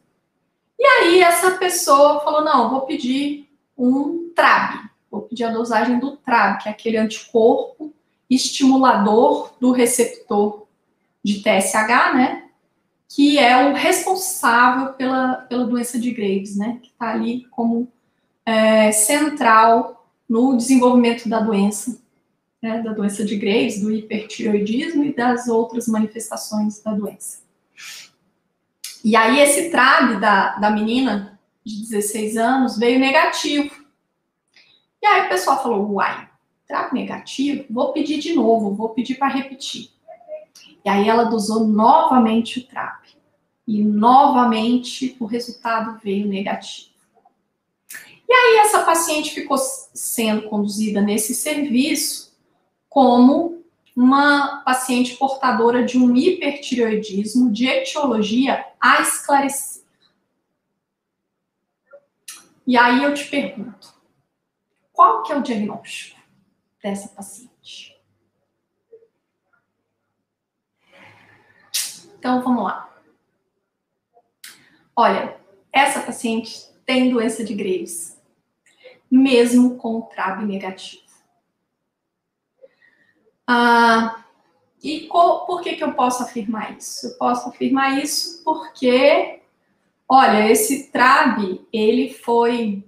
E 0.79 0.85
aí 0.85 1.21
essa 1.21 1.53
pessoa 1.53 2.21
falou: 2.21 2.45
não, 2.45 2.71
vou 2.71 2.83
pedir 2.83 3.49
um 3.77 4.22
TRAB, 4.33 4.91
vou 5.11 5.23
pedir 5.23 5.45
a 5.45 5.53
dosagem 5.53 5.99
do 5.99 6.17
TRAB, 6.17 6.63
que 6.63 6.69
é 6.69 6.73
aquele 6.73 6.97
anticorpo 6.97 7.93
estimulador 8.29 9.53
do 9.61 9.73
receptor 9.73 10.67
de 11.23 11.43
TSH, 11.43 12.15
né? 12.15 12.45
Que 13.09 13.39
é 13.39 13.69
o 13.69 13.75
responsável 13.75 14.95
pela, 14.95 15.35
pela 15.35 15.67
doença 15.67 15.99
de 15.99 16.11
Graves, 16.11 16.57
né? 16.57 16.79
Que 16.83 16.89
está 16.89 17.11
ali 17.11 17.47
como 17.51 17.89
é, 18.45 18.91
central 18.91 20.09
no 20.29 20.57
desenvolvimento 20.57 21.29
da 21.29 21.41
doença, 21.41 22.01
né? 22.63 22.83
Da 22.83 22.93
doença 22.93 23.25
de 23.25 23.37
Graves, 23.37 23.81
do 23.81 23.93
hipertiroidismo 23.93 25.05
e 25.05 25.15
das 25.15 25.47
outras 25.49 25.87
manifestações 25.87 26.81
da 26.83 26.93
doença. 26.95 27.43
E 29.05 29.17
aí 29.17 29.41
esse 29.41 29.71
TRAB 29.71 30.21
da, 30.21 30.57
da 30.57 30.71
menina 30.71 31.39
de 31.65 31.83
16 31.83 32.37
anos 32.37 32.79
veio 32.79 32.99
negativo. 32.99 33.82
E 35.03 35.07
aí 35.07 35.27
o 35.27 35.29
pessoal 35.29 35.61
falou, 35.61 35.95
uai, 35.95 36.29
TRAB 36.67 36.93
negativo? 36.93 37.65
Vou 37.69 37.93
pedir 37.93 38.19
de 38.19 38.35
novo, 38.35 38.75
vou 38.75 38.91
pedir 38.91 39.17
para 39.17 39.35
repetir. 39.35 39.91
E 40.85 40.89
aí 40.89 41.09
ela 41.09 41.25
dosou 41.25 41.67
novamente 41.67 42.61
o 42.61 42.67
TRAB. 42.67 43.03
E 43.67 43.83
novamente 43.83 45.17
o 45.19 45.27
resultado 45.27 45.99
veio 46.03 46.29
negativo. 46.29 46.93
E 48.29 48.33
aí 48.33 48.59
essa 48.65 48.83
paciente 48.83 49.35
ficou 49.35 49.59
sendo 49.59 50.49
conduzida 50.49 51.01
nesse 51.01 51.35
serviço 51.35 52.33
como 52.89 53.63
uma 53.95 54.63
paciente 54.65 55.17
portadora 55.17 55.85
de 55.85 55.99
um 55.99 56.17
hipertireoidismo 56.17 57.51
de 57.51 57.67
etiologia 57.67 58.65
a 58.81 59.03
esclarecer. 59.03 59.83
E 62.67 62.77
aí 62.77 63.03
eu 63.03 63.13
te 63.13 63.27
pergunto, 63.27 63.92
qual 65.03 65.25
que 65.25 65.33
é 65.33 65.37
o 65.37 65.43
diagnóstico 65.43 66.21
dessa 66.81 67.09
paciente? 67.09 68.01
Então 72.17 72.41
vamos 72.41 72.63
lá. 72.63 72.89
Olha, 74.95 75.41
essa 75.73 76.03
paciente 76.03 76.69
tem 76.87 77.11
doença 77.11 77.43
de 77.43 77.53
Graves, 77.53 78.17
mesmo 79.11 79.77
com 79.77 79.99
o 79.99 80.03
TRAB 80.03 80.45
negativo. 80.45 81.03
Ah, 83.45 84.25
e 84.81 85.09
por 85.09 85.63
que, 85.63 85.75
que 85.75 85.83
eu 85.83 85.95
posso 85.95 86.23
afirmar 86.23 86.79
isso? 86.79 87.09
Eu 87.09 87.19
posso 87.19 87.49
afirmar 87.49 88.01
isso 88.01 88.45
porque, 88.45 89.41
olha, 90.09 90.49
esse 90.49 90.93
TRAB, 90.93 91.67
ele 91.73 92.15
foi, 92.15 92.85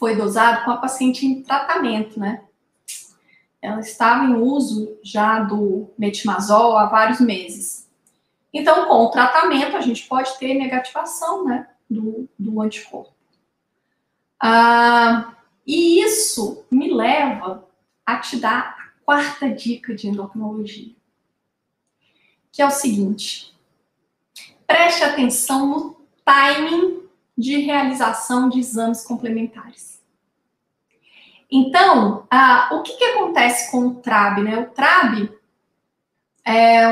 foi 0.00 0.16
dosado 0.16 0.64
com 0.64 0.70
a 0.70 0.78
paciente 0.78 1.26
em 1.26 1.42
tratamento, 1.42 2.18
né? 2.18 2.42
Ela 3.60 3.80
estava 3.80 4.24
em 4.24 4.34
uso 4.34 4.98
já 5.04 5.40
do 5.40 5.92
metimazol 5.98 6.78
há 6.78 6.86
vários 6.86 7.20
meses. 7.20 7.86
Então, 8.50 8.88
com 8.88 9.04
o 9.04 9.10
tratamento, 9.10 9.76
a 9.76 9.82
gente 9.82 10.08
pode 10.08 10.38
ter 10.38 10.54
negativação, 10.54 11.44
né, 11.44 11.68
do, 11.88 12.26
do 12.38 12.62
anticorpo. 12.62 13.12
Ah, 14.42 15.34
e 15.66 16.02
isso 16.02 16.64
me 16.70 16.90
leva 16.90 17.68
a 18.06 18.16
te 18.16 18.38
dar 18.38 18.94
quarta 19.04 19.50
dica 19.50 19.94
de 19.94 20.08
endocrinologia, 20.08 20.94
que 22.50 22.62
é 22.62 22.66
o 22.66 22.70
seguinte: 22.70 23.54
preste 24.66 25.04
atenção 25.04 25.66
no 25.68 25.96
timing 26.24 26.99
de 27.40 27.58
realização 27.58 28.48
de 28.48 28.60
exames 28.60 29.02
complementares. 29.02 30.00
Então, 31.50 32.26
ah, 32.30 32.68
o 32.72 32.82
que, 32.82 32.92
que 32.92 33.04
acontece 33.04 33.70
com 33.70 33.88
o 33.88 33.94
TRAB? 33.94 34.42
Né? 34.42 34.58
O 34.58 34.66
TRAB, 34.66 35.32
é, 36.46 36.84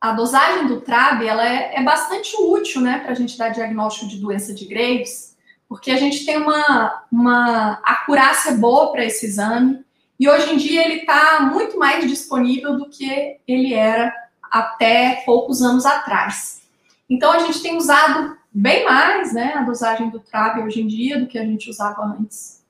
a 0.00 0.12
dosagem 0.12 0.66
do 0.66 0.80
TRAB 0.80 1.22
ela 1.26 1.46
é, 1.46 1.76
é 1.76 1.82
bastante 1.82 2.34
útil 2.40 2.80
né, 2.80 2.98
para 2.98 3.12
a 3.12 3.14
gente 3.14 3.38
dar 3.38 3.50
diagnóstico 3.50 4.08
de 4.08 4.18
doença 4.18 4.52
de 4.52 4.64
Graves, 4.64 5.36
porque 5.68 5.90
a 5.90 5.96
gente 5.96 6.24
tem 6.24 6.38
uma, 6.38 7.04
uma 7.12 7.80
acurácia 7.84 8.52
boa 8.52 8.90
para 8.90 9.04
esse 9.04 9.26
exame, 9.26 9.84
e 10.18 10.28
hoje 10.28 10.54
em 10.54 10.56
dia 10.56 10.84
ele 10.84 11.00
está 11.00 11.40
muito 11.42 11.78
mais 11.78 12.08
disponível 12.08 12.76
do 12.78 12.88
que 12.88 13.38
ele 13.46 13.74
era 13.74 14.12
até 14.50 15.22
poucos 15.26 15.60
anos 15.60 15.84
atrás. 15.84 16.62
Então 17.08 17.30
a 17.30 17.38
gente 17.40 17.60
tem 17.60 17.76
usado 17.76 18.36
bem 18.56 18.84
mais 18.86 19.34
né, 19.34 19.52
a 19.54 19.62
dosagem 19.62 20.08
do 20.08 20.18
TRAB 20.18 20.62
hoje 20.62 20.80
em 20.80 20.86
dia 20.86 21.20
do 21.20 21.26
que 21.26 21.38
a 21.38 21.44
gente 21.44 21.68
usava 21.68 22.02
antes. 22.18 22.64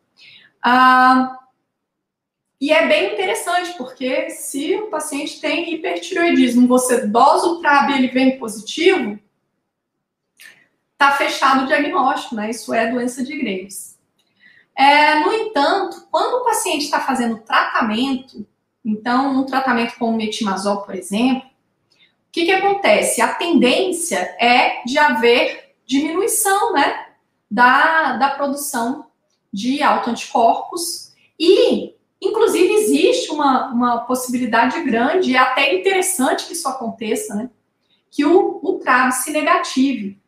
Ah, 0.61 1.39
e 2.61 2.73
é 2.73 2.89
bem 2.89 3.13
interessante, 3.13 3.75
porque 3.79 4.31
se 4.31 4.75
o 4.75 4.89
paciente 4.89 5.41
tem 5.41 5.73
hipertiroidismo, 5.73 6.67
você 6.67 7.07
dosa 7.07 7.47
o 7.47 7.61
TRAB 7.61 7.91
e 7.91 7.95
ele 7.99 8.09
vem 8.09 8.37
positivo, 8.37 9.17
tá 10.99 11.13
fechado 11.13 11.65
o 11.65 11.67
diagnóstico, 11.67 12.35
né? 12.35 12.51
Isso 12.51 12.75
é 12.75 12.91
doença 12.91 13.23
de 13.23 13.37
Graves. 13.37 13.97
É, 14.77 15.21
no 15.21 15.33
entanto, 15.33 16.09
quando 16.11 16.41
o 16.41 16.45
paciente 16.45 16.85
está 16.85 17.01
fazendo 17.01 17.39
tratamento, 17.39 18.45
então 18.85 19.39
um 19.39 19.45
tratamento 19.45 19.97
com 19.99 20.17
metimazol, 20.17 20.83
por 20.83 20.97
exemplo, 20.97 21.49
o 21.49 22.33
que, 22.33 22.47
que 22.47 22.53
acontece? 22.53 23.23
A 23.23 23.33
tendência 23.35 24.19
é 24.41 24.83
de 24.85 24.99
haver 24.99 25.66
diminuição 25.87 26.73
né, 26.73 27.07
da, 27.51 28.17
da 28.17 28.31
produção 28.31 29.07
de 29.53 29.83
autoanticorpos 29.83 31.15
e, 31.39 31.95
inclusive, 32.21 32.75
existe 32.75 33.31
uma, 33.31 33.69
uma 33.69 34.01
possibilidade 34.01 34.83
grande 34.83 35.31
e 35.31 35.37
até 35.37 35.75
interessante 35.75 36.47
que 36.47 36.53
isso 36.53 36.69
aconteça, 36.69 37.35
né? 37.35 37.51
Que 38.11 38.25
o, 38.25 38.61
o 38.63 38.79
TRAB 38.79 39.13
se 39.13 39.31
negative. 39.31 40.21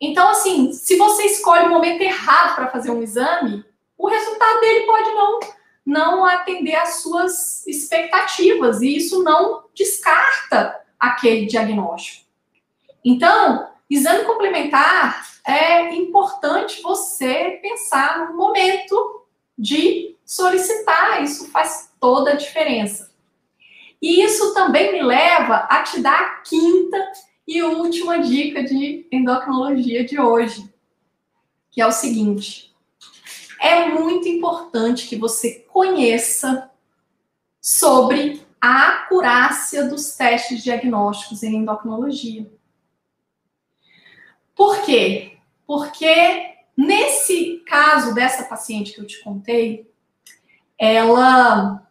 Então, 0.00 0.28
assim, 0.28 0.72
se 0.72 0.96
você 0.96 1.24
escolhe 1.24 1.66
o 1.66 1.70
momento 1.70 2.02
errado 2.02 2.54
para 2.54 2.68
fazer 2.68 2.90
um 2.90 3.02
exame, 3.02 3.64
o 3.96 4.08
resultado 4.08 4.60
dele 4.60 4.86
pode 4.86 5.10
não, 5.10 5.40
não 5.84 6.24
atender 6.24 6.76
às 6.76 7.00
suas 7.02 7.66
expectativas, 7.66 8.80
e 8.80 8.96
isso 8.96 9.22
não 9.24 9.64
descarta 9.74 10.80
aquele 10.98 11.46
diagnóstico. 11.46 12.26
Então, 13.04 13.68
exame 13.94 14.24
complementar 14.24 15.26
é 15.46 15.94
importante 15.94 16.82
você 16.82 17.58
pensar 17.62 18.28
no 18.28 18.36
momento 18.36 19.26
de 19.56 20.16
solicitar, 20.24 21.22
isso 21.22 21.50
faz 21.50 21.90
toda 21.98 22.32
a 22.32 22.36
diferença. 22.36 23.10
E 24.00 24.22
isso 24.22 24.54
também 24.54 24.92
me 24.92 25.02
leva 25.02 25.66
a 25.70 25.82
te 25.82 26.00
dar 26.00 26.20
a 26.20 26.30
quinta 26.40 26.96
E 27.46 27.62
última 27.62 28.18
dica 28.18 28.62
de 28.62 29.06
endocrinologia 29.10 30.04
de 30.04 30.20
hoje, 30.20 30.70
que 31.70 31.80
é 31.80 31.86
o 31.86 31.90
seguinte: 31.90 32.74
é 33.58 33.86
muito 33.88 34.28
importante 34.28 35.08
que 35.08 35.16
você 35.16 35.66
conheça 35.72 36.70
sobre 37.60 38.46
a 38.60 38.88
acurácia 38.88 39.84
dos 39.84 40.14
testes 40.14 40.62
diagnósticos 40.62 41.42
em 41.42 41.56
endocrinologia. 41.56 42.57
Por 44.58 44.82
quê? 44.82 45.38
Porque 45.64 46.56
nesse 46.76 47.62
caso 47.64 48.12
dessa 48.12 48.42
paciente 48.42 48.92
que 48.92 49.00
eu 49.00 49.06
te 49.06 49.22
contei, 49.22 49.88
ela 50.76 51.88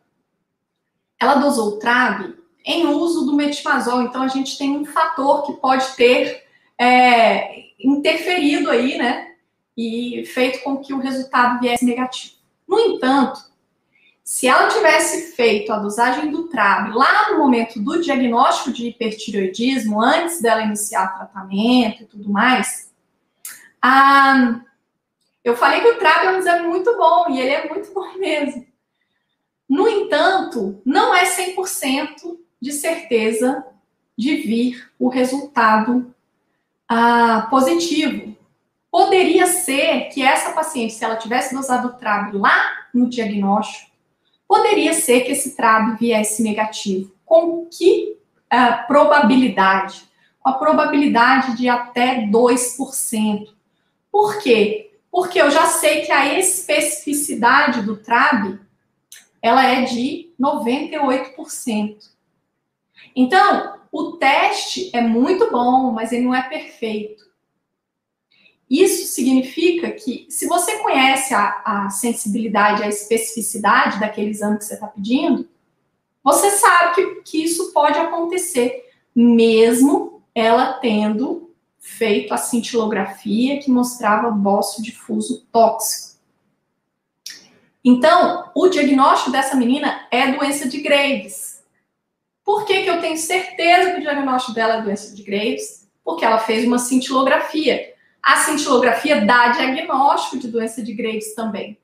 ela 1.17 1.35
dosou 1.35 1.79
TRAB 1.79 2.35
em 2.65 2.85
uso 2.85 3.25
do 3.25 3.33
metimazol. 3.33 4.01
Então 4.01 4.21
a 4.21 4.27
gente 4.27 4.57
tem 4.57 4.71
um 4.71 4.83
fator 4.83 5.45
que 5.45 5.53
pode 5.53 5.95
ter 5.95 6.43
é, 6.77 7.69
interferido 7.79 8.69
aí, 8.69 8.97
né? 8.97 9.35
E 9.77 10.25
feito 10.25 10.61
com 10.61 10.79
que 10.79 10.93
o 10.93 10.99
resultado 10.99 11.61
viesse 11.61 11.85
negativo. 11.85 12.35
No 12.67 12.77
entanto, 12.81 13.39
se 14.27 14.45
ela 14.45 14.67
tivesse 14.67 15.31
feito 15.37 15.71
a 15.71 15.79
dosagem 15.79 16.29
do 16.29 16.49
TRAB 16.49 16.93
lá 16.93 17.31
no 17.31 17.37
momento 17.37 17.79
do 17.79 18.01
diagnóstico 18.01 18.73
de 18.73 18.89
hipertireoidismo, 18.89 20.01
antes 20.01 20.41
dela 20.41 20.63
iniciar 20.63 21.05
o 21.05 21.15
tratamento 21.15 22.03
e 22.03 22.05
tudo 22.07 22.29
mais, 22.29 22.91
ah, 23.81 24.59
eu 25.45 25.55
falei 25.55 25.79
que 25.79 25.87
o 25.91 25.97
TRAB 25.97 26.25
é 26.25 26.31
um 26.31 26.39
exame 26.39 26.67
muito 26.67 26.97
bom 26.97 27.29
e 27.29 27.39
ele 27.39 27.51
é 27.51 27.69
muito 27.69 27.93
bom 27.93 28.15
mesmo. 28.19 28.67
No 29.69 29.87
entanto, 29.87 30.81
não 30.83 31.15
é 31.15 31.23
100% 31.23 32.37
de 32.61 32.73
certeza 32.73 33.65
de 34.17 34.35
vir 34.35 34.91
o 34.99 35.07
resultado 35.07 36.13
positivo. 37.49 38.35
Poderia 38.91 39.47
ser 39.47 40.09
que 40.09 40.21
essa 40.21 40.51
paciente, 40.51 40.95
se 40.95 41.05
ela 41.05 41.15
tivesse 41.15 41.55
dosado 41.55 41.87
o 41.87 41.93
TRAB 41.93 42.33
lá 42.33 42.89
no 42.93 43.07
diagnóstico, 43.09 43.95
poderia 44.47 44.93
ser 44.93 45.21
que 45.21 45.31
esse 45.31 45.55
TRAB 45.55 45.97
viesse 45.97 46.41
negativo. 46.41 47.11
Com 47.25 47.65
que 47.65 48.17
uh, 48.53 48.87
probabilidade? 48.87 50.07
Com 50.39 50.49
a 50.49 50.53
probabilidade 50.53 51.57
de 51.57 51.67
até 51.67 52.27
2%. 52.27 53.47
Por 54.11 54.39
quê? 54.39 54.91
Porque 55.11 55.41
eu 55.41 55.51
já 55.51 55.65
sei 55.65 56.01
que 56.01 56.11
a 56.11 56.39
especificidade 56.39 57.81
do 57.81 57.97
TRAB 57.97 58.59
ela 59.41 59.65
é 59.65 59.83
de 59.83 60.31
98%. 60.39 61.97
Então, 63.15 63.77
o 63.91 64.13
teste 64.13 64.89
é 64.93 65.01
muito 65.01 65.49
bom, 65.51 65.91
mas 65.91 66.11
ele 66.11 66.25
não 66.25 66.35
é 66.35 66.41
perfeito. 66.41 67.26
Isso 68.69 69.13
significa 69.13 69.91
que, 69.91 70.25
se 70.29 70.45
você 70.45 70.77
conhece 70.79 71.33
a, 71.33 71.61
a 71.63 71.89
sensibilidade, 71.89 72.83
a 72.83 72.89
especificidade 72.89 73.99
daquele 73.99 74.31
exame 74.31 74.57
que 74.57 74.65
você 74.65 74.73
está 74.73 74.87
pedindo, 74.87 75.47
você 76.21 76.51
sabe 76.51 76.95
que, 76.95 77.21
que 77.21 77.43
isso 77.43 77.71
pode 77.71 77.97
acontecer, 77.97 78.91
mesmo 79.15 80.21
ela 80.35 80.73
tendo 80.73 81.49
feito 81.79 82.33
a 82.33 82.37
cintilografia 82.37 83.59
que 83.59 83.71
mostrava 83.71 84.29
bócio 84.29 84.83
difuso 84.83 85.45
tóxico. 85.51 86.17
Então, 87.83 88.51
o 88.53 88.67
diagnóstico 88.67 89.31
dessa 89.31 89.55
menina 89.55 90.05
é 90.11 90.33
doença 90.33 90.67
de 90.67 90.81
Graves. 90.81 91.63
Por 92.43 92.65
que, 92.65 92.83
que 92.83 92.89
eu 92.89 92.99
tenho 92.99 93.17
certeza 93.17 93.91
que 93.91 93.99
o 93.99 94.01
diagnóstico 94.01 94.53
dela 94.53 94.75
é 94.75 94.81
doença 94.81 95.15
de 95.15 95.23
Graves? 95.23 95.87
Porque 96.03 96.25
ela 96.25 96.39
fez 96.39 96.67
uma 96.67 96.79
cintilografia 96.79 97.93
a 98.27 98.35
cintilografia 98.41 99.25
dá 99.25 99.47
diagnóstico 99.47 100.37
de 100.37 100.49
doença 100.49 100.83
de 100.83 100.93
Graves 100.93 101.33
também. 101.33 101.77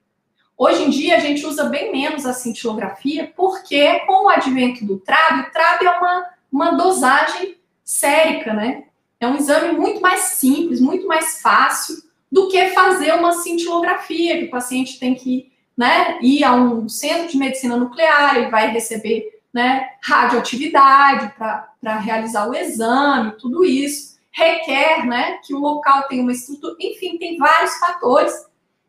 Hoje 0.57 0.83
em 0.83 0.89
dia, 0.89 1.15
a 1.15 1.19
gente 1.19 1.45
usa 1.45 1.69
bem 1.69 1.89
menos 1.89 2.25
a 2.25 2.33
cintilografia, 2.33 3.31
porque 3.33 4.01
com 4.01 4.25
o 4.25 4.29
advento 4.29 4.83
do 4.83 4.99
TRAB, 4.99 5.39
o 5.39 5.51
TRAB 5.53 5.85
é 5.85 5.89
uma, 5.91 6.25
uma 6.51 6.71
dosagem 6.71 7.55
sérica, 7.81 8.51
né? 8.51 8.83
É 9.21 9.25
um 9.25 9.37
exame 9.37 9.71
muito 9.71 10.01
mais 10.01 10.19
simples, 10.19 10.81
muito 10.81 11.07
mais 11.07 11.41
fácil 11.41 11.95
do 12.29 12.49
que 12.49 12.71
fazer 12.71 13.13
uma 13.13 13.31
cintilografia, 13.31 14.37
que 14.37 14.43
o 14.43 14.51
paciente 14.51 14.99
tem 14.99 15.15
que 15.15 15.49
né, 15.77 16.19
ir 16.21 16.43
a 16.43 16.53
um 16.53 16.89
centro 16.89 17.29
de 17.29 17.37
medicina 17.37 17.77
nuclear, 17.77 18.35
ele 18.35 18.51
vai 18.51 18.69
receber 18.69 19.41
né, 19.53 19.91
radioatividade 20.03 21.33
para 21.37 21.99
realizar 21.99 22.49
o 22.49 22.53
exame, 22.53 23.31
tudo 23.39 23.63
isso 23.63 24.12
requer 24.33 25.05
né, 25.05 25.39
que 25.43 25.53
o 25.53 25.59
local 25.59 26.07
tenha 26.07 26.23
uma 26.23 26.31
estrutura, 26.31 26.75
enfim, 26.79 27.17
tem 27.17 27.37
vários 27.37 27.75
fatores 27.77 28.33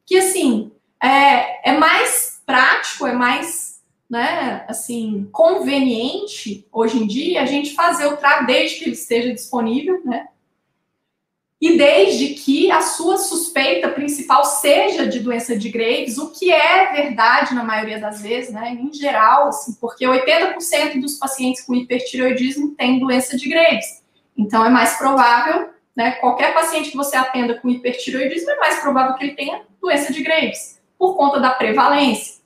que, 0.07 0.17
assim, 0.17 0.73
é, 1.03 1.71
é 1.71 1.79
mais 1.79 2.43
prático, 2.47 3.07
é 3.07 3.13
mais, 3.13 3.83
né, 4.09 4.65
assim, 4.69 5.29
conveniente, 5.31 6.67
hoje 6.73 6.99
em 6.99 7.07
dia, 7.07 7.43
a 7.43 7.47
gente 7.47 7.75
fazer 7.75 8.07
o 8.07 8.17
trato 8.17 8.47
desde 8.47 8.79
que 8.79 8.85
ele 8.85 8.93
esteja 8.93 9.33
disponível, 9.33 10.01
né, 10.05 10.29
e 11.61 11.79
desde 11.79 12.35
que 12.35 12.71
a 12.71 12.83
sua 12.83 13.17
suspeita 13.17 13.89
principal 13.89 14.45
seja 14.45 15.07
de 15.07 15.21
doença 15.21 15.57
de 15.57 15.71
Graves, 15.71 16.19
o 16.19 16.31
que 16.31 16.53
é 16.53 16.93
verdade 16.93 17.55
na 17.55 17.65
maioria 17.65 17.99
das 17.99 18.21
vezes, 18.21 18.53
né, 18.53 18.77
em 18.79 18.93
geral, 18.93 19.49
assim, 19.49 19.75
porque 19.81 20.07
80% 20.07 21.01
dos 21.01 21.15
pacientes 21.19 21.63
com 21.63 21.75
hipertireoidismo 21.75 22.75
têm 22.75 22.99
doença 22.99 23.37
de 23.37 23.49
Graves. 23.49 24.04
Então, 24.37 24.65
é 24.65 24.69
mais 24.69 24.97
provável, 24.97 25.71
né, 25.95 26.13
qualquer 26.13 26.53
paciente 26.53 26.91
que 26.91 26.97
você 26.97 27.17
atenda 27.17 27.61
com 27.61 27.71
hipertiroidismo, 27.71 28.51
é 28.51 28.57
mais 28.57 28.81
provável 28.81 29.15
que 29.15 29.25
ele 29.25 29.35
tenha 29.35 29.63
doença 29.81 30.13
de 30.13 30.23
Graves, 30.23 30.81
por 30.99 31.17
conta 31.17 31.39
da 31.39 31.51
prevalência. 31.51 32.43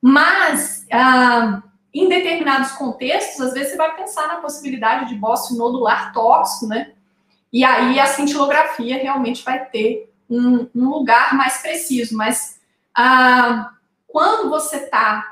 Mas, 0.00 0.86
ah, 0.92 1.62
em 1.94 2.08
determinados 2.08 2.72
contextos, 2.72 3.40
às 3.40 3.52
vezes 3.52 3.70
você 3.70 3.76
vai 3.76 3.94
pensar 3.94 4.26
na 4.28 4.36
possibilidade 4.36 5.08
de 5.08 5.14
bócio 5.14 5.56
nodular 5.56 6.12
tóxico, 6.12 6.66
né? 6.66 6.92
E 7.52 7.64
aí 7.64 8.00
a 8.00 8.06
cintilografia 8.06 8.96
realmente 8.96 9.44
vai 9.44 9.64
ter 9.66 10.10
um, 10.28 10.66
um 10.74 10.88
lugar 10.88 11.34
mais 11.34 11.58
preciso. 11.58 12.16
Mas 12.16 12.58
ah, 12.94 13.70
quando 14.08 14.48
você 14.48 14.76
está 14.76 15.31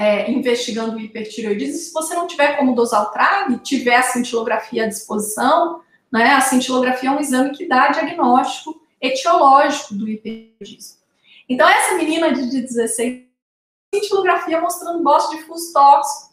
é, 0.00 0.30
investigando 0.30 0.98
hipertireoidismo, 0.98 1.76
se 1.76 1.92
você 1.92 2.14
não 2.14 2.26
tiver 2.26 2.56
como 2.56 2.74
dosar 2.74 3.02
o 3.02 3.10
TRAB, 3.10 3.58
tiver 3.58 3.96
a 3.96 4.02
cintilografia 4.02 4.84
à 4.84 4.88
disposição, 4.88 5.82
né, 6.10 6.32
a 6.32 6.40
cintilografia 6.40 7.10
é 7.10 7.12
um 7.12 7.20
exame 7.20 7.50
que 7.50 7.68
dá 7.68 7.88
diagnóstico 7.88 8.80
etiológico 8.98 9.92
do 9.92 10.08
hipertireoidismo. 10.08 11.00
Então, 11.46 11.68
essa 11.68 11.96
menina 11.96 12.32
de 12.32 12.62
16 12.62 13.24
cintilografia 13.94 14.58
mostrando 14.58 15.02
bócio 15.02 15.36
difuso 15.36 15.70
tóxico. 15.70 16.30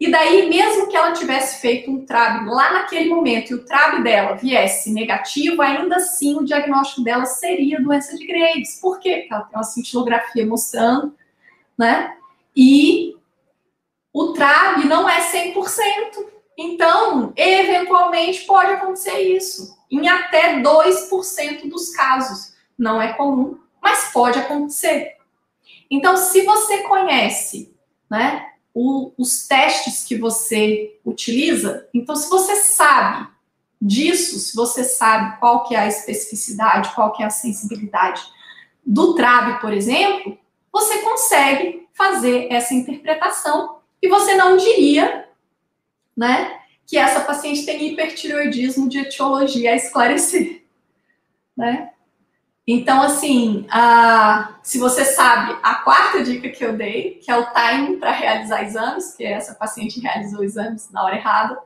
E 0.00 0.10
daí, 0.10 0.48
mesmo 0.48 0.88
que 0.88 0.96
ela 0.96 1.12
tivesse 1.12 1.60
feito 1.60 1.92
um 1.92 2.04
TRAB 2.04 2.48
lá 2.48 2.72
naquele 2.72 3.08
momento 3.08 3.50
e 3.50 3.54
o 3.54 3.64
TRAB 3.64 4.02
dela 4.02 4.34
viesse 4.34 4.92
negativo, 4.92 5.62
ainda 5.62 5.96
assim 5.96 6.36
o 6.36 6.44
diagnóstico 6.44 7.04
dela 7.04 7.24
seria 7.24 7.80
doença 7.80 8.16
de 8.16 8.26
Graves. 8.26 8.80
Por 8.80 8.98
quê? 8.98 9.18
Porque 9.18 9.34
ela 9.34 9.44
tem 9.44 9.56
uma 9.56 9.62
cintilografia 9.62 10.44
mostrando, 10.44 11.14
né, 11.78 12.16
e 12.54 13.16
o 14.12 14.32
TRAB 14.32 14.84
não 14.84 15.08
é 15.08 15.20
100%. 15.30 16.26
Então, 16.58 17.32
eventualmente 17.36 18.44
pode 18.44 18.72
acontecer 18.72 19.18
isso, 19.20 19.78
em 19.90 20.08
até 20.08 20.60
2% 20.60 21.68
dos 21.68 21.90
casos. 21.90 22.54
Não 22.76 23.00
é 23.00 23.12
comum, 23.14 23.58
mas 23.80 24.12
pode 24.12 24.38
acontecer. 24.38 25.16
Então, 25.90 26.16
se 26.16 26.42
você 26.42 26.82
conhece, 26.82 27.74
né, 28.10 28.50
o, 28.74 29.12
os 29.16 29.46
testes 29.46 30.04
que 30.04 30.16
você 30.16 30.98
utiliza, 31.04 31.88
então 31.92 32.14
se 32.14 32.28
você 32.28 32.56
sabe 32.56 33.28
disso, 33.80 34.38
se 34.38 34.54
você 34.54 34.84
sabe 34.84 35.38
qual 35.38 35.64
que 35.64 35.74
é 35.74 35.80
a 35.80 35.88
especificidade, 35.88 36.94
qual 36.94 37.12
que 37.12 37.22
é 37.22 37.26
a 37.26 37.30
sensibilidade 37.30 38.22
do 38.84 39.14
TRAB, 39.14 39.60
por 39.60 39.72
exemplo, 39.72 40.38
você 40.72 40.98
consegue 40.98 41.88
fazer 41.92 42.48
essa 42.50 42.74
interpretação 42.74 43.80
e 44.00 44.08
você 44.08 44.34
não 44.34 44.56
diria, 44.56 45.28
né, 46.16 46.60
que 46.86 46.96
essa 46.96 47.20
paciente 47.20 47.64
tem 47.64 47.88
hipertireoidismo 47.88 48.88
de 48.88 48.98
etiologia 48.98 49.72
a 49.72 49.76
esclarecer, 49.76 50.64
né? 51.56 51.90
Então, 52.66 53.02
assim, 53.02 53.66
a, 53.68 54.58
se 54.62 54.78
você 54.78 55.04
sabe 55.04 55.58
a 55.62 55.76
quarta 55.76 56.22
dica 56.22 56.48
que 56.48 56.64
eu 56.64 56.76
dei, 56.76 57.14
que 57.14 57.30
é 57.30 57.36
o 57.36 57.46
timing 57.52 57.98
para 57.98 58.12
realizar 58.12 58.62
exames, 58.62 59.14
que 59.14 59.24
essa 59.24 59.54
paciente 59.54 59.98
realizou 60.00 60.44
exames 60.44 60.90
na 60.90 61.04
hora 61.04 61.16
errada. 61.16 61.58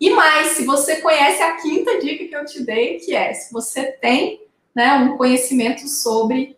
E 0.00 0.10
mais, 0.10 0.48
se 0.48 0.64
você 0.64 0.96
conhece 1.00 1.42
a 1.42 1.56
quinta 1.60 1.98
dica 2.00 2.26
que 2.26 2.34
eu 2.34 2.44
te 2.44 2.62
dei, 2.64 3.00
que 3.00 3.14
é 3.14 3.34
se 3.34 3.52
você 3.52 3.92
tem 3.92 4.42
né, 4.74 4.94
um 4.94 5.16
conhecimento 5.16 5.86
sobre 5.86 6.56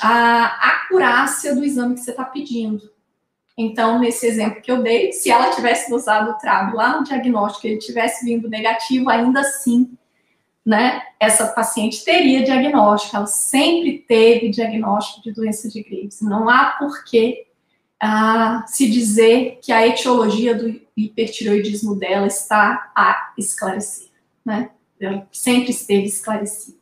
a 0.00 0.44
acurácia 0.70 1.54
do 1.54 1.64
exame 1.64 1.94
que 1.94 2.00
você 2.00 2.10
está 2.10 2.24
pedindo. 2.24 2.90
Então, 3.56 3.98
nesse 3.98 4.24
exemplo 4.26 4.62
que 4.62 4.70
eu 4.70 4.82
dei, 4.82 5.12
se 5.12 5.30
ela 5.30 5.50
tivesse 5.50 5.92
usado 5.92 6.30
o 6.30 6.38
trago 6.38 6.76
lá 6.76 6.96
no 6.96 7.04
diagnóstico 7.04 7.66
e 7.66 7.70
ele 7.70 7.80
tivesse 7.80 8.24
vindo 8.24 8.48
negativo, 8.48 9.10
ainda 9.10 9.40
assim, 9.40 9.90
né, 10.64 11.02
essa 11.18 11.48
paciente 11.48 12.04
teria 12.04 12.44
diagnóstico, 12.44 13.16
ela 13.16 13.26
sempre 13.26 13.98
teve 14.06 14.50
diagnóstico 14.50 15.22
de 15.22 15.32
doença 15.32 15.68
de 15.68 15.82
Graves. 15.82 16.20
Não 16.20 16.48
há 16.48 16.76
porquê 16.78 17.48
ah, 18.00 18.64
se 18.68 18.88
dizer 18.88 19.58
que 19.60 19.72
a 19.72 19.84
etiologia 19.84 20.54
do 20.54 20.80
hipertiroidismo 20.96 21.96
dela 21.96 22.28
está 22.28 22.92
a 22.94 23.32
esclarecer, 23.36 24.08
né? 24.44 24.70
Ela 25.00 25.26
sempre 25.32 25.70
esteve 25.70 26.04
esclarecida. 26.04 26.78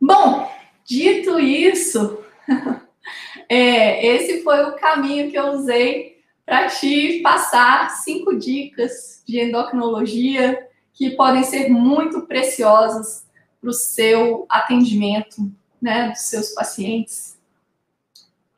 Bom, 0.00 0.48
dito 0.84 1.38
isso, 1.38 2.18
é, 3.48 4.06
esse 4.06 4.42
foi 4.42 4.64
o 4.64 4.76
caminho 4.76 5.30
que 5.30 5.38
eu 5.38 5.52
usei 5.52 6.22
para 6.44 6.68
te 6.68 7.20
passar 7.22 7.88
cinco 8.02 8.36
dicas 8.36 9.22
de 9.26 9.40
endocrinologia 9.40 10.68
que 10.92 11.10
podem 11.10 11.42
ser 11.42 11.68
muito 11.68 12.22
preciosas 12.22 13.26
para 13.60 13.70
o 13.70 13.72
seu 13.72 14.46
atendimento, 14.48 15.50
né, 15.80 16.10
dos 16.10 16.20
seus 16.20 16.50
pacientes 16.50 17.34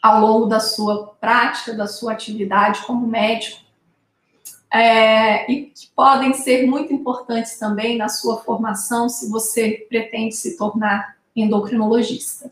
ao 0.03 0.21
longo 0.21 0.47
da 0.47 0.61
sua 0.61 1.09
prática, 1.21 1.75
da 1.75 1.87
sua 1.87 2.13
atividade 2.13 2.85
como 2.87 3.07
médico. 3.07 3.65
É, 4.73 5.51
e 5.51 5.67
que 5.67 5.89
podem 5.95 6.35
ser 6.35 6.67
muito 6.67 6.93
importantes 6.93 7.59
também 7.59 7.97
na 7.97 8.09
sua 8.09 8.39
formação, 8.43 9.09
se 9.09 9.31
você 9.31 9.87
pretende 9.89 10.35
se 10.35 10.57
tornar 10.57 11.16
endocrinologista. 11.37 12.51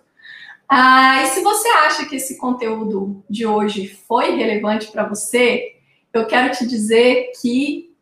Ah, 0.68 1.22
e 1.22 1.26
se 1.28 1.42
você 1.42 1.68
acha 1.68 2.06
que 2.06 2.16
esse 2.16 2.36
conteúdo 2.36 3.22
de 3.28 3.46
hoje 3.46 3.88
foi 3.88 4.34
relevante 4.36 4.90
para 4.90 5.06
você, 5.06 5.76
eu 6.12 6.26
quero 6.26 6.52
te 6.54 6.66
dizer 6.66 7.32
que 7.40 7.94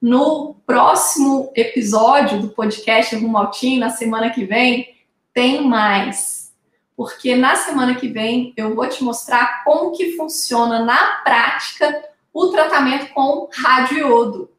no 0.00 0.54
próximo 0.66 1.50
episódio 1.54 2.40
do 2.40 2.48
podcast 2.48 3.16
Rumo 3.16 3.38
ao 3.38 3.50
Team, 3.50 3.78
na 3.78 3.90
semana 3.90 4.30
que 4.30 4.44
vem, 4.44 4.94
tem 5.32 5.66
mais. 5.66 6.52
Porque 6.96 7.34
na 7.34 7.56
semana 7.56 7.94
que 7.94 8.08
vem 8.08 8.52
eu 8.56 8.74
vou 8.74 8.88
te 8.88 9.02
mostrar 9.02 9.64
como 9.64 9.92
que 9.96 10.16
funciona 10.16 10.84
na 10.84 11.22
prática 11.24 12.04
o 12.32 12.48
tratamento 12.48 13.12
com 13.12 13.48
radioiodo. 13.52 14.50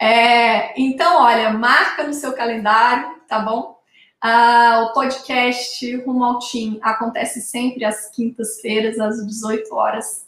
É, 0.00 0.80
então, 0.80 1.22
olha, 1.22 1.50
marca 1.50 2.04
no 2.04 2.14
seu 2.14 2.32
calendário, 2.32 3.20
tá 3.26 3.40
bom? 3.40 3.77
Ah, 4.20 4.88
o 4.88 4.92
podcast 4.92 5.96
Rumo 5.98 6.24
ao 6.24 6.38
Team 6.40 6.78
acontece 6.82 7.40
sempre 7.40 7.84
às 7.84 8.10
quintas-feiras, 8.10 8.98
às 8.98 9.24
18 9.24 9.72
horas. 9.74 10.26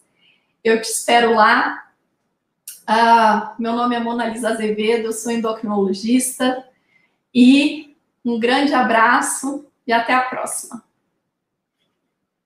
Eu 0.62 0.80
te 0.80 0.88
espero 0.88 1.34
lá. 1.34 1.90
Ah, 2.86 3.54
meu 3.58 3.72
nome 3.72 3.96
é 3.96 4.00
Mona 4.00 4.26
Lisa 4.26 4.50
Azevedo, 4.50 5.06
eu 5.06 5.12
sou 5.12 5.32
endocrinologista. 5.32 6.64
E 7.34 7.96
um 8.24 8.38
grande 8.38 8.74
abraço 8.74 9.66
e 9.86 9.92
até 9.92 10.14
a 10.14 10.22
próxima. 10.22 10.84